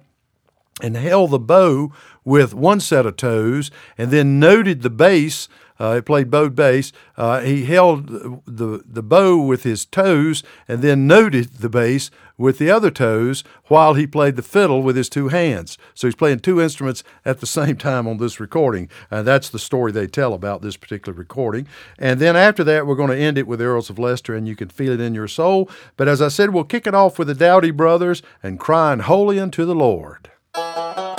and 0.81 0.97
held 0.97 1.31
the 1.31 1.39
bow 1.39 1.93
with 2.25 2.55
one 2.55 2.81
set 2.81 3.05
of 3.07 3.17
toes 3.17 3.71
and 3.99 4.11
then 4.11 4.39
noted 4.39 4.83
the 4.83 4.91
bass 4.91 5.49
uh, 5.83 5.97
he 5.97 6.01
played 6.01 6.31
bowed 6.31 6.55
bass. 6.55 6.93
Uh, 7.17 7.41
he 7.41 7.65
held 7.65 8.07
the 8.47 8.85
the 8.87 9.03
bow 9.03 9.37
with 9.39 9.65
his 9.65 9.85
toes 9.85 10.45
and 10.69 10.81
then 10.81 11.09
noted 11.09 11.55
the 11.55 11.69
bass 11.69 12.09
with 12.39 12.59
the 12.59 12.71
other 12.71 12.91
toes 12.91 13.43
while 13.67 13.95
he 13.95 14.07
played 14.07 14.37
the 14.37 14.43
fiddle 14.43 14.81
with 14.81 14.95
his 14.95 15.09
two 15.09 15.29
hands. 15.29 15.77
So 15.93 16.07
he's 16.07 16.15
playing 16.15 16.39
two 16.39 16.61
instruments 16.61 17.03
at 17.25 17.41
the 17.41 17.47
same 17.59 17.77
time 17.77 18.07
on 18.07 18.19
this 18.19 18.39
recording. 18.39 18.89
And 19.11 19.27
that's 19.27 19.49
the 19.49 19.59
story 19.59 19.91
they 19.91 20.07
tell 20.07 20.35
about 20.35 20.63
this 20.63 20.77
particular 20.77 21.19
recording. 21.19 21.67
And 21.99 22.21
then 22.21 22.37
after 22.37 22.63
that, 22.63 22.87
we're 22.87 22.95
going 22.95 23.11
to 23.11 23.19
end 23.19 23.37
it 23.37 23.49
with 23.49 23.61
Earls 23.61 23.91
of 23.91 23.99
Leicester, 23.99 24.37
and 24.37 24.47
you 24.47 24.55
can 24.55 24.69
feel 24.69 24.93
it 24.93 25.01
in 25.01 25.15
your 25.15 25.29
soul. 25.29 25.69
But 25.97 26.07
as 26.07 26.23
I 26.23 26.29
said, 26.29 26.51
we'll 26.51 26.63
kick 26.63 26.87
it 26.87 26.95
off 26.95 27.19
with 27.19 27.27
the 27.27 27.35
Dowdy 27.35 27.73
Brothers 27.73 28.23
and 28.41 28.61
crying 28.61 29.01
holy 29.01 29.41
unto 29.41 29.65
the 29.65 29.75
Lord. 29.75 30.32
Crying 30.55 31.12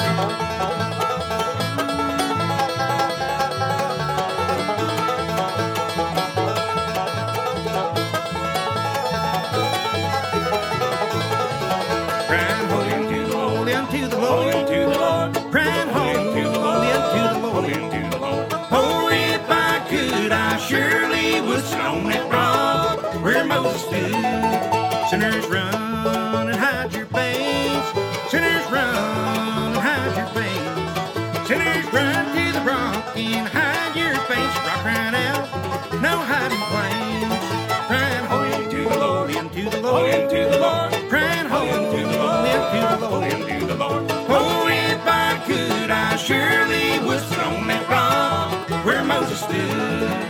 hide 34.44 34.64
your. 34.64 34.66
Rock 34.66 34.82
crying 34.84 35.16
out, 35.16 36.02
no 36.02 36.18
hiding 36.18 36.64
place. 36.72 37.40
Crying 37.88 38.26
holy 38.26 38.54
unto 38.54 38.90
the 38.90 38.98
Lord, 38.98 39.32
unto 39.32 39.70
the 39.70 39.82
Lord, 39.82 40.12
unto 40.14 40.50
the 40.50 40.60
Lord. 40.60 41.10
Crying 41.10 41.48
holy 41.48 41.70
unto 41.72 41.98
the 41.98 42.18
Lord, 42.18 42.48
unto 42.48 43.00
the 43.00 43.10
Lord, 43.10 43.34
unto 43.34 43.68
the 43.68 43.76
Lord. 43.76 44.06
Oh, 44.30 44.68
if 44.68 45.08
I 45.08 45.42
could, 45.46 45.92
I 45.92 46.16
surely 46.18 47.00
would 47.06 47.20
sit 47.22 47.40
on 47.40 47.68
that 47.68 47.88
rock 47.90 48.86
where 48.86 49.04
Moses 49.04 49.40
stood. 49.40 50.23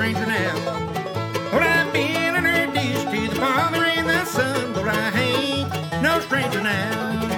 Stranger 0.00 0.24
now. 0.24 0.54
Lord, 1.52 1.62
I've 1.62 1.92
been 1.92 2.34
introduced 2.34 3.10
to 3.10 3.28
the 3.28 3.34
Father 3.38 3.84
and 3.84 4.08
the 4.08 4.24
Son. 4.24 4.72
Lord, 4.72 4.88
I 4.88 5.10
ain't 5.20 6.02
no 6.02 6.18
stranger 6.20 6.62
now. 6.62 7.28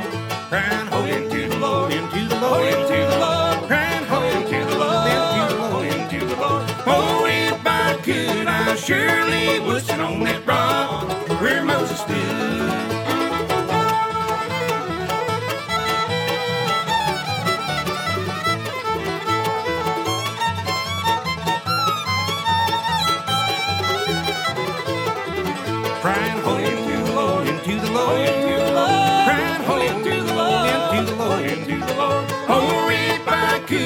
Crying 0.48 0.86
holy 0.86 1.10
unto 1.10 1.48
the 1.48 1.58
Lord, 1.58 1.92
into 1.92 2.28
the 2.28 2.38
Lord, 2.38 2.62
into 2.62 2.98
the 3.10 3.18
Lord. 3.18 3.66
Crying 3.66 4.04
holy 4.04 4.30
unto 4.30 4.64
the 4.70 4.78
Lord, 4.78 5.10
into 5.10 6.24
the 6.24 6.36
Lord, 6.36 6.36
the 6.36 6.36
Lord. 6.36 6.64
Oh, 6.86 7.26
if 7.26 7.66
I 7.66 7.96
could, 8.04 8.46
I 8.46 8.76
surely 8.76 9.58
would 9.58 9.82
sit 9.82 9.98
on 9.98 10.22
that 10.22 10.46
rock 10.46 11.40
where 11.40 11.64
Moses 11.64 11.98
stood. 11.98 12.91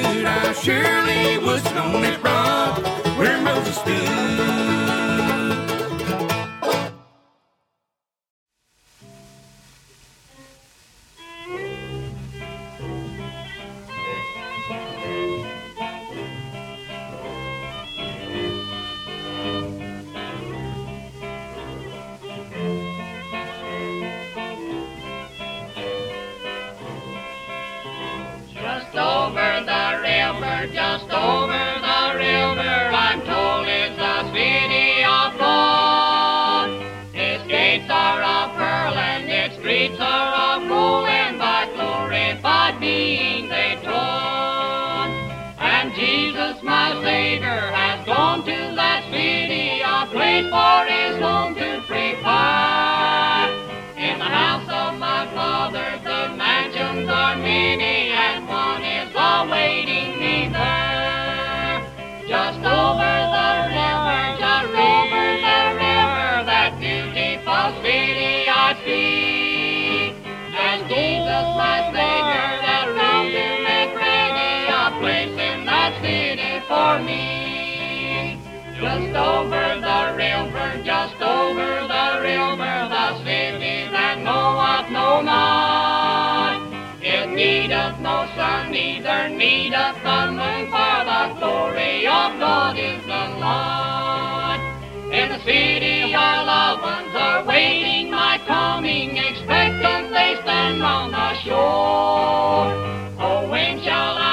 I 0.09 0.53
surely 0.53 1.37
sit 1.59 1.77
on 1.77 2.01
that 2.01 2.23
rock 2.23 3.17
where 3.17 3.41
Moses 3.41 3.75
stood. 3.75 4.16
For 76.87 77.03
me. 77.03 78.39
Just 78.79 79.13
over 79.15 79.65
the 79.87 80.01
river, 80.15 80.67
just 80.85 81.19
over 81.21 81.69
the 81.93 82.07
river, 82.29 82.73
the 82.95 83.07
city 83.27 83.77
that 83.91 84.15
knoweth 84.23 84.87
no 84.91 85.21
night. 85.21 86.59
It 87.01 87.27
needeth 87.29 87.99
no 87.99 88.17
sun, 88.35 88.71
neither 88.71 89.27
needeth 89.27 89.97
the 90.07 90.19
moon, 90.37 90.63
for 90.71 90.97
the 91.11 91.23
glory 91.39 92.07
of 92.07 92.29
God 92.39 92.77
is 92.77 93.01
the 93.03 93.23
light. 93.43 94.61
In 95.11 95.27
the 95.33 95.39
city 95.43 96.13
while 96.13 96.45
loved 96.45 96.83
ones 96.83 97.13
are 97.15 97.43
waiting 97.43 98.11
my 98.11 98.39
coming, 98.47 99.17
expectant 99.17 100.11
they 100.11 100.35
stand 100.43 100.81
on 100.83 101.11
the 101.11 101.33
shore. 101.43 102.67
Oh, 103.19 103.49
when 103.49 103.81
shall 103.81 104.15
I 104.15 104.26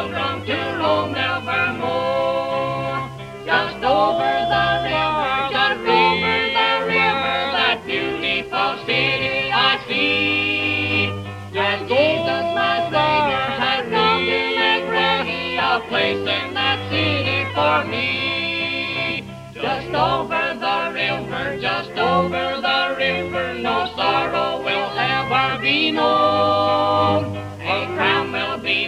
a 0.00 0.08
pilgrim 0.08 0.46
to 0.46 0.56
roam 0.78 1.12
nevermore? 1.12 3.10
Just 3.44 3.84
over 3.84 4.32
the 4.52 4.66
river, 4.88 5.32
just 5.52 5.84
over 5.84 6.36
the 6.56 6.70
river, 6.86 7.36
that 7.56 7.82
beautiful 7.84 8.72
city 8.86 9.50
I 9.52 9.78
see. 9.88 11.12
And 11.52 11.88
Jesus, 11.88 12.44
my 12.56 12.76
Savior, 12.88 13.46
has 13.60 13.82
come 13.90 14.24
to 14.24 14.40
make 14.56 14.88
ready 14.88 15.56
a 15.56 15.80
place 15.88 16.24
in 16.38 16.54
that 16.54 16.78
city 16.90 17.44
for 17.54 17.84
me. 17.90 19.24
Just 19.52 19.92
over 19.94 20.44
the 20.64 20.78
river, 20.94 21.58
just 21.60 21.90
over 21.98 22.60
the 22.62 22.96
river, 22.96 23.54
no 23.60 23.92
sorrow 23.96 24.62
will 24.62 24.90
ever 24.96 25.60
be 25.60 25.90
known. 25.90 27.39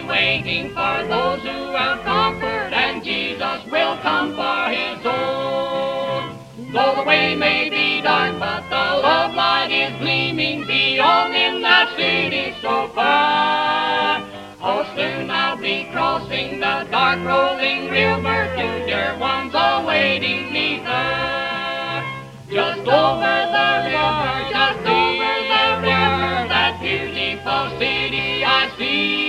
Waiting 0.07 0.69
for 0.69 1.07
those 1.07 1.41
who 1.41 1.71
have 1.71 2.03
conquered, 2.03 2.73
and 2.73 3.03
Jesus 3.03 3.63
will 3.71 3.97
come 3.97 4.35
for 4.35 4.69
his 4.69 5.05
own. 5.05 6.37
Though 6.73 6.95
the 6.97 7.03
way 7.03 7.35
may 7.35 7.69
be 7.69 8.01
dark, 8.01 8.37
but 8.39 8.69
the 8.69 9.01
love 9.01 9.33
light 9.33 9.71
is 9.71 9.97
gleaming 9.99 10.67
beyond 10.67 11.35
in 11.35 11.61
that 11.61 11.95
city 11.95 12.53
so 12.61 12.89
far. 12.89 14.21
Oh, 14.61 14.83
soon 14.95 15.29
I'll 15.29 15.57
be 15.57 15.87
crossing 15.91 16.59
the 16.59 16.87
dark 16.89 17.19
rolling 17.19 17.89
river 17.89 18.47
to 18.57 18.85
dear 18.85 19.17
ones 19.19 19.53
awaiting 19.55 20.51
me 20.51 20.77
there. 20.83 22.03
Just 22.49 22.87
over 22.87 23.35
the 23.55 23.69
river, 23.85 24.49
just 24.51 24.85
over 24.85 25.33
the 25.51 25.65
river, 25.81 26.47
that 26.49 26.79
beautiful 26.81 27.77
city 27.79 28.43
I 28.43 28.71
see. 28.77 29.22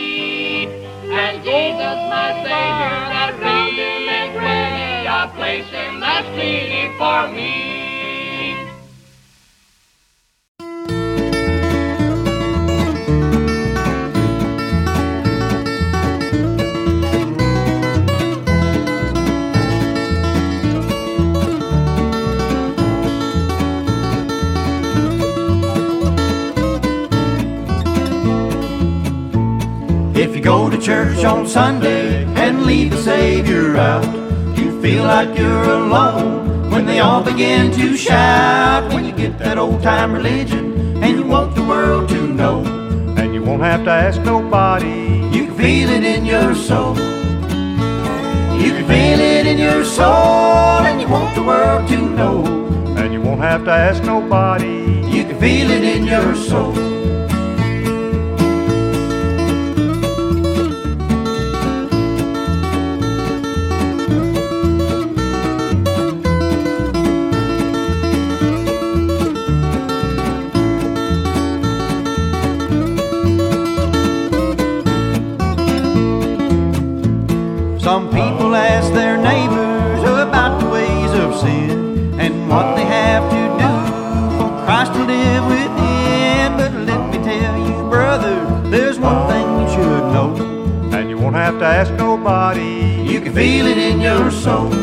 Jesus, 1.45 2.01
my 2.09 2.33
Savior, 2.41 2.97
that 3.13 3.37
round 3.39 3.77
to 3.77 3.89
make 4.09 4.33
a 5.07 5.31
place 5.37 5.69
in 5.75 6.01
that 6.01 6.25
city 6.35 6.89
for 6.97 7.29
me. 7.37 7.84
Church 30.85 31.25
on 31.25 31.47
Sunday 31.47 32.25
and 32.37 32.67
leave 32.67 32.91
the 32.91 32.99
Savior 32.99 33.75
out, 33.79 34.05
you 34.55 34.83
feel 34.83 35.05
like 35.05 35.39
you're 35.39 35.63
alone 35.63 36.71
when 36.71 36.85
they 36.85 37.01
all 37.01 37.23
begin 37.23 37.73
to 37.73 37.97
shout. 37.97 38.93
When 38.93 39.07
you 39.07 39.13
get 39.13 39.39
that 39.39 39.57
old 39.57 39.83
time 39.83 40.13
religion 40.13 41.03
and 41.03 41.19
you 41.19 41.25
want 41.25 41.55
the 41.55 41.63
world 41.63 42.11
to 42.11 42.27
know, 42.27 42.63
And 43.17 43.33
you 43.33 43.43
won't 43.43 43.63
have 43.63 43.85
to 43.85 43.91
ask 43.91 44.21
nobody. 44.21 45.27
you 45.33 45.47
can 45.47 45.57
feel 45.57 45.89
it 45.89 46.05
in 46.05 46.27
your 46.27 46.55
soul. 46.55 46.95
You 48.61 48.71
can 48.77 48.87
feel 48.87 49.21
it 49.21 49.47
in 49.47 49.57
your 49.57 49.85
soul 49.87 50.85
and 50.85 51.01
you 51.01 51.09
want 51.09 51.35
the 51.35 51.43
world 51.43 51.89
to 51.89 51.97
know. 51.97 52.45
And 52.99 53.11
you 53.15 53.23
won't 53.23 53.41
have 53.41 53.65
to 53.65 53.71
ask 53.71 54.03
nobody. 54.03 55.01
You 55.09 55.25
can 55.25 55.41
feel 55.41 55.71
it 55.71 55.83
in 55.83 56.05
your 56.05 56.35
soul. 56.35 56.94
Some 77.95 78.11
people 78.11 78.57
ask 78.57 78.93
their 78.93 79.17
neighbors 79.17 80.03
about 80.03 80.61
the 80.61 80.69
ways 80.69 81.13
of 81.13 81.39
sin 81.39 82.19
and 82.19 82.49
what 82.49 82.75
they 82.75 82.85
have 82.85 83.23
to 83.31 83.43
do 83.63 83.73
for 84.37 84.51
Christ 84.65 84.95
to 84.95 85.05
live 85.05 85.45
within. 85.47 86.57
But 86.57 86.73
let 86.91 87.13
me 87.13 87.19
tell 87.23 87.57
you, 87.57 87.89
brother, 87.89 88.35
there's 88.69 88.99
one 88.99 89.29
thing 89.31 89.47
you 89.61 89.69
should 89.75 90.05
know. 90.13 90.35
And 90.93 91.09
you 91.09 91.17
won't 91.17 91.37
have 91.37 91.61
to 91.61 91.65
ask 91.65 91.93
nobody. 91.93 93.07
You 93.09 93.21
can 93.21 93.33
feel 93.33 93.69
it 93.69 93.79
in 93.79 94.01
your 94.01 94.29
soul. 94.33 94.75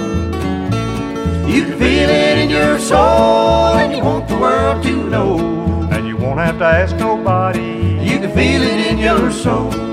You 1.51 1.65
can 1.65 1.77
feel 1.77 2.09
it 2.09 2.37
in 2.37 2.49
your 2.49 2.79
soul, 2.79 3.75
and 3.75 3.93
you 3.93 4.01
want 4.01 4.29
the 4.29 4.37
world 4.37 4.83
to 4.83 5.09
know. 5.09 5.37
And 5.91 6.07
you 6.07 6.15
won't 6.15 6.39
have 6.39 6.59
to 6.59 6.65
ask 6.65 6.95
nobody. 6.95 7.99
You 8.09 8.19
can 8.19 8.31
feel 8.31 8.61
it 8.61 8.87
in 8.89 8.97
your 8.97 9.31
soul. 9.33 9.90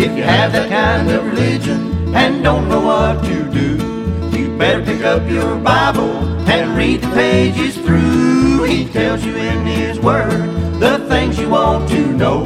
If 0.00 0.16
you 0.16 0.22
have 0.22 0.52
that 0.52 0.68
kind 0.70 1.10
of 1.10 1.26
religion 1.26 2.14
and 2.14 2.40
don't 2.44 2.68
know 2.68 2.80
what 2.80 3.20
to 3.24 3.50
do, 3.50 4.38
you 4.38 4.56
better 4.56 4.80
pick 4.80 5.02
up 5.02 5.28
your 5.28 5.56
Bible 5.56 6.12
and 6.48 6.76
read 6.76 7.00
the 7.00 7.08
pages 7.08 7.76
through. 7.76 8.62
He 8.62 8.86
tells 8.86 9.24
you 9.24 9.34
in 9.34 9.66
His 9.66 9.98
Word 9.98 10.30
the 10.78 11.04
things 11.08 11.36
you 11.36 11.48
want 11.48 11.88
to 11.88 12.06
know. 12.12 12.44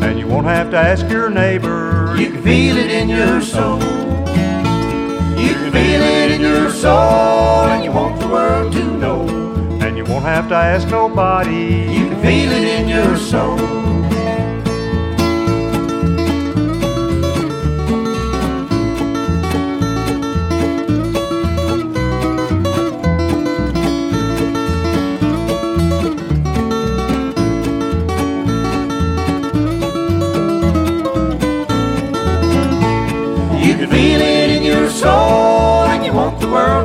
And 0.00 0.16
you 0.16 0.28
won't 0.28 0.46
have 0.46 0.70
to 0.70 0.76
ask 0.76 1.08
your 1.10 1.28
neighbor. 1.28 2.14
You 2.16 2.30
can 2.30 2.42
feel 2.44 2.76
it 2.76 2.92
in 2.92 3.08
your 3.08 3.40
soul. 3.40 3.80
You 3.80 5.54
can 5.54 5.72
feel 5.72 6.02
it 6.02 6.30
in 6.30 6.40
your 6.40 6.70
soul, 6.70 7.66
and 7.66 7.84
you 7.84 7.90
want 7.90 8.20
the 8.20 8.28
world 8.28 8.72
to 8.74 8.84
know. 8.84 9.26
And 9.80 9.96
you 9.96 10.04
won't 10.04 10.24
have 10.24 10.48
to 10.50 10.54
ask 10.54 10.86
nobody. 10.86 11.82
You 11.92 12.10
can 12.10 12.22
feel 12.22 12.52
it 12.52 12.62
in 12.62 12.88
your 12.88 13.16
soul. 13.16 13.58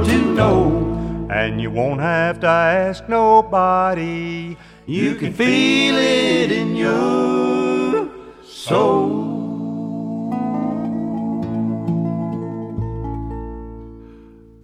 To 0.04 0.34
know. 0.34 1.28
And 1.30 1.62
you 1.62 1.72
won't 1.72 2.02
have 2.02 2.39
to 2.41 2.48
ask 2.48 3.08
nobody. 3.10 4.56
You 4.86 5.16
can 5.16 5.34
feel 5.34 5.95
it 5.98 6.52
in 6.52 6.76
your 6.76 8.10
soul. 8.43 9.37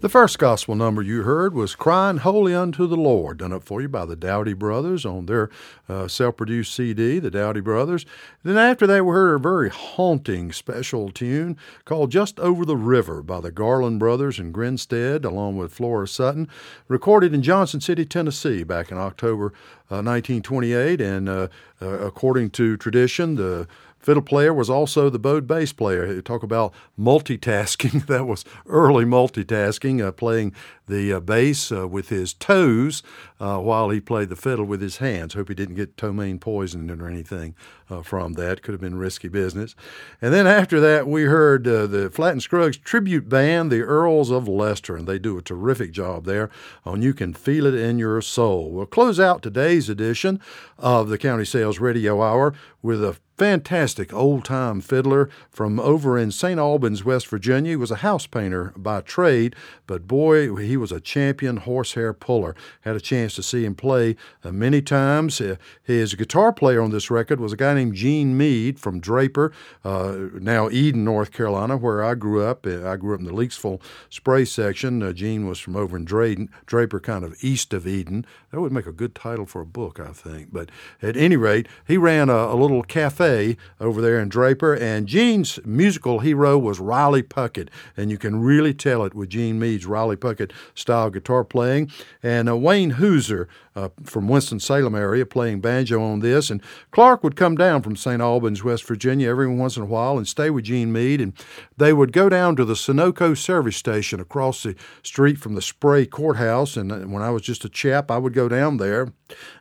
The 0.04 0.10
first 0.10 0.38
gospel 0.38 0.76
number 0.76 1.01
you 1.01 1.24
heard 1.24 1.54
was 1.54 1.76
Crying 1.76 2.18
Holy 2.18 2.54
Unto 2.54 2.88
the 2.88 2.97
Lord, 2.97 3.38
done 3.38 3.54
up 3.54 3.64
for 3.64 3.82
you 3.82 3.88
by 3.88 4.06
the 4.06 4.18
Dowdy 4.18 4.51
Brothers 4.51 5.06
on 5.06 5.28
their 5.28 5.49
uh, 5.88 6.10
self 6.10 6.36
produced 6.36 6.76
CD, 6.76 7.20
The 7.20 7.32
Dowdy 7.32 7.62
Brothers. 7.62 8.06
Then 8.43 8.58
after 8.58 8.86
that, 8.86 9.06
we 9.06 9.14
heard 9.14 9.36
a 9.36 9.39
very 9.39 9.70
haunting 9.70 10.51
special 10.51 11.10
tune 11.10 11.56
called 11.86 12.12
Just 12.12 12.38
Over 12.41 12.66
the 12.66 12.76
River 12.76 13.24
by 13.24 13.39
the 13.39 13.49
Garland 13.49 13.97
Brothers 13.99 14.39
and 14.39 14.54
Grinstead, 14.54 15.24
along 15.24 15.56
with 15.56 15.72
Flora 15.72 16.06
Sutton, 16.06 16.49
recorded 16.89 17.34
in 17.34 17.41
Johnson 17.41 17.80
City, 17.80 18.04
Tennessee, 18.04 18.66
back 18.66 18.91
in 18.91 18.97
October 18.97 19.54
uh, 19.89 20.04
1928. 20.04 20.99
And 20.99 21.30
uh, 21.30 21.47
uh, 21.82 21.88
according 21.99 22.49
to 22.49 22.76
tradition, 22.76 23.36
the 23.36 23.70
Fiddle 24.04 24.22
player 24.22 24.54
was 24.54 24.70
also 24.70 25.10
the 25.10 25.18
bowed 25.18 25.47
bass 25.47 25.72
player. 25.72 26.22
Talk 26.22 26.43
about 26.43 26.74
multitasking. 26.99 28.06
that 28.08 28.26
was 28.26 28.43
early 28.68 29.06
multitasking, 29.06 30.06
uh, 30.06 30.12
playing 30.12 30.54
the 30.88 31.14
uh, 31.14 31.20
bass 31.22 31.72
uh, 31.72 31.88
with 31.88 32.10
his 32.10 32.34
toes 32.34 33.01
uh, 33.39 33.58
while 33.60 33.89
he 33.89 34.01
played 34.01 34.28
the 34.28 34.36
fiddle 34.36 34.66
with 34.66 34.82
his 34.82 34.97
hands. 34.97 35.34
Hope 35.34 35.47
he 35.47 35.56
didn't 35.56 35.76
get 35.76 35.95
ptomaine 35.95 36.38
poisoning 36.38 36.99
or 36.99 37.08
anything 37.08 37.56
uh, 37.89 38.01
from 38.01 38.34
that. 38.34 38.62
Could 38.62 38.74
have 38.74 38.82
been 38.82 38.97
risky 38.97 39.30
business. 39.30 39.74
And 40.22 40.34
then 40.34 40.47
after 40.47 40.82
that, 40.82 41.08
we 41.08 41.24
heard 41.24 41.66
uh, 41.66 41.88
the 41.88 42.10
Flatt 42.10 42.34
and 42.34 42.43
Scruggs 42.43 42.76
tribute 42.76 43.30
band, 43.30 43.72
the 43.72 43.84
Earls 43.84 44.32
of 44.32 44.49
Leicester, 44.49 44.97
and 44.97 45.08
they 45.08 45.18
do 45.18 45.38
a 45.38 45.41
terrific 45.41 45.93
job 45.93 46.26
there 46.26 46.49
on 46.86 47.01
You 47.01 47.14
Can 47.14 47.34
Feel 47.34 47.66
It 47.66 47.76
in 47.76 47.99
Your 47.99 48.22
Soul. 48.22 48.70
We'll 48.70 48.86
close 48.86 49.20
out 49.20 49.41
today's 49.41 49.88
edition 49.88 50.41
of 50.78 51.08
the 51.08 51.18
County 51.18 51.45
Sales 51.45 51.80
Radio 51.80 52.22
Hour 52.22 52.54
with 52.82 53.01
a 53.01 53.18
fantastic 53.38 54.14
old 54.14 54.46
time 54.46 54.80
fiddler 54.80 55.30
from 55.50 55.80
over 55.80 56.18
in 56.18 56.32
St. 56.32 56.60
Albans, 56.60 57.04
West 57.04 57.28
Virginia. 57.28 57.72
He 57.72 57.76
was 57.76 57.92
a 57.92 57.98
house 57.98 58.28
painter 58.28 58.74
by 58.78 59.02
trade, 59.02 59.56
but 59.88 60.08
boy, 60.08 60.56
he 60.56 60.78
was 60.78 60.92
a 60.92 61.02
champion 61.02 61.58
horsehair 61.58 62.14
puller. 62.14 62.56
Had 62.82 62.96
a 62.96 63.02
chance 63.02 63.34
to 63.36 63.44
see 63.44 63.66
him 63.66 63.76
play 63.76 64.16
uh, 64.44 64.52
many 64.52 64.82
times. 64.82 65.42
Uh, 65.42 65.56
his 65.82 66.14
guitar 66.14 66.54
player 66.54 66.82
on 66.82 66.92
this 66.92 67.10
record 67.10 67.40
was 67.40 67.54
a 67.54 67.58
guy 67.58 67.74
named 67.74 67.96
Gene 67.96 68.38
Meade 68.38 68.80
from 68.80 69.00
Draper, 69.00 69.52
uh, 69.84 70.16
now 70.34 70.70
Eden, 70.70 71.04
North 71.04 71.32
Carolina, 71.32 71.76
where 71.76 72.04
I 72.04 72.14
grew 72.16 72.44
up. 72.44 72.66
Uh, 72.66 72.88
I 72.88 72.98
grew 72.98 73.16
up 73.16 73.20
in 73.20 73.26
the 73.26 73.32
Leaksville 73.32 73.82
Spray 74.10 74.46
section. 74.46 75.02
Uh, 75.02 75.12
Gene 75.12 75.48
was 75.48 75.60
from 75.60 75.76
over 75.76 75.98
in 75.98 76.06
Drayton, 76.06 76.50
Draper, 76.66 77.00
kind 77.00 77.24
of 77.24 77.36
east 77.44 77.74
of 77.74 77.88
Eden. 77.88 78.26
That 78.52 78.62
would 78.62 78.72
make 78.72 78.86
a 78.86 78.92
good 78.92 79.16
title 79.16 79.46
for 79.46 79.62
a 79.62 79.66
book, 79.66 80.00
I 80.00 80.14
think. 80.14 80.54
But 80.54 80.70
at 81.02 81.18
any 81.18 81.36
rate, 81.36 81.68
he 81.88 81.98
ran 81.98 82.30
a, 82.30 82.34
a 82.34 82.56
little 82.56 82.84
cafe 82.84 83.33
over 83.80 84.02
there 84.02 84.20
in 84.20 84.30
Draper, 84.30 84.74
and 84.74 85.08
Gene's 85.08 85.60
musical 85.66 86.20
hero 86.20 86.58
was 86.58 86.80
Riley 86.80 87.24
Puckett, 87.24 87.70
and 87.98 88.12
you 88.12 88.18
can 88.18 88.42
really 88.42 88.74
tell 88.74 89.04
it 89.04 89.14
with 89.14 89.30
Gene 89.30 89.60
Meade's 89.60 89.86
Riley 89.86 90.16
Puckett 90.16 90.52
style 90.76 91.10
guitar 91.10 91.44
playing. 91.44 91.92
And 92.22 92.50
uh, 92.50 92.58
Wayne 92.58 92.94
Hooser 92.94 93.48
uh, 93.76 93.90
from 94.04 94.28
Winston-Salem 94.28 94.96
area 94.96 95.26
playing 95.26 95.62
banjo 95.62 96.02
on 96.02 96.20
this. 96.20 96.50
And 96.50 96.62
Clark 96.92 97.24
would 97.24 97.36
come 97.36 97.56
down 97.56 97.82
from 97.82 97.96
St. 97.96 98.22
Albans, 98.22 98.64
West 98.64 98.86
Virginia 98.86 99.30
every 99.30 99.48
once 99.48 99.78
in 99.78 99.84
a 99.84 99.88
while 99.88 100.18
and 100.18 100.28
stay 100.28 100.50
with 100.50 100.66
Gene 100.66 100.92
Mead. 100.92 101.22
And 101.22 101.34
they 101.78 101.94
would 101.94 102.12
go 102.12 102.30
down 102.30 102.56
to 102.58 102.66
the 102.66 102.76
Sunoco 102.76 103.38
service 103.38 103.78
station 103.78 104.20
across 104.20 104.64
the 104.64 104.76
street 105.02 105.38
from 105.38 105.56
the 105.56 105.62
Spray 105.62 106.06
Courthouse. 106.06 106.78
And 106.78 106.92
uh, 106.92 107.00
when 107.00 107.24
I 107.24 107.32
was 107.32 107.42
just 107.42 107.66
a 107.66 107.70
chap, 107.70 108.12
I 108.12 108.18
would 108.18 108.34
go 108.34 108.48
down 108.48 108.78
there 108.78 109.12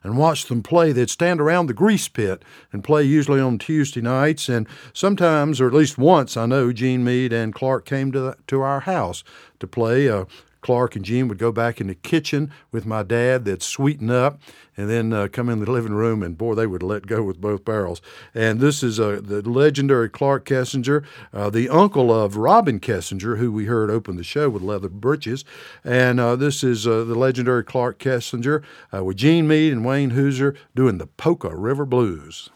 and 0.03 0.18
watch 0.18 0.47
them 0.47 0.62
play. 0.62 0.93
They'd 0.93 1.11
stand 1.11 1.41
around 1.41 1.66
the 1.66 1.75
grease 1.75 2.09
pit 2.09 2.45
and 2.73 2.85
play 2.85 3.05
usually 3.05 3.41
on 3.41 3.51
Tuesday 3.59 4.00
nights. 4.00 4.48
And 4.48 4.66
sometimes, 4.92 5.61
or 5.61 5.66
at 5.66 5.74
least 5.74 5.98
once, 5.98 6.36
I 6.36 6.46
know 6.46 6.72
Gene 6.72 7.05
Meade 7.05 7.32
and 7.32 7.55
Clark 7.55 7.84
came 7.84 8.12
to, 8.12 8.36
to 8.46 8.61
our 8.61 8.80
house 8.80 9.24
to 9.61 9.66
play. 9.66 10.09
Uh, 10.09 10.24
Clark 10.62 10.94
and 10.94 11.05
Gene 11.05 11.28
would 11.28 11.38
go 11.38 11.53
back 11.53 11.80
in 11.80 11.88
the 11.88 11.94
kitchen 11.94 12.50
with 12.70 12.86
my 12.86 13.03
dad. 13.03 13.44
They'd 13.44 13.62
sweeten 13.62 14.11
up 14.11 14.40
and 14.76 14.88
then 14.88 15.12
uh, 15.12 15.28
come 15.30 15.50
in 15.50 15.59
the 15.59 15.70
living 15.70 15.92
room, 15.92 16.22
and 16.22 16.38
boy, 16.38 16.55
they 16.55 16.66
would 16.66 16.82
let 16.82 17.07
go 17.07 17.22
with 17.22 17.40
both 17.40 17.64
barrels. 17.64 18.00
And 18.34 18.59
this 18.59 18.82
is 18.82 18.98
uh, 18.98 19.20
the 19.22 19.42
legendary 19.42 20.09
Clark 20.09 20.46
Kessinger, 20.46 21.05
uh, 21.34 21.50
the 21.50 21.68
uncle 21.68 22.12
of 22.14 22.36
Robin 22.36 22.80
Kessinger, 22.80 23.36
who 23.36 23.53
we 23.53 23.66
heard 23.66 23.90
open 23.90 24.16
the 24.16 24.24
show 24.24 24.48
with 24.48 24.62
Leather 24.62 24.88
Breeches. 24.88 25.44
And 25.84 26.18
uh, 26.18 26.36
this 26.36 26.64
is 26.64 26.86
uh, 26.86 27.05
the 27.05 27.16
legendary 27.16 27.64
Clark 27.64 27.98
Kessinger 27.98 28.62
uh, 28.94 29.05
with 29.05 29.18
Gene 29.18 29.46
Meade 29.46 29.72
and 29.72 29.84
Wayne 29.84 30.12
Hooser 30.12 30.57
doing 30.74 30.98
the 30.98 31.07
Poca 31.07 31.55
River 31.55 31.84
Blues. 31.84 32.48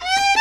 Hey! 0.00 0.35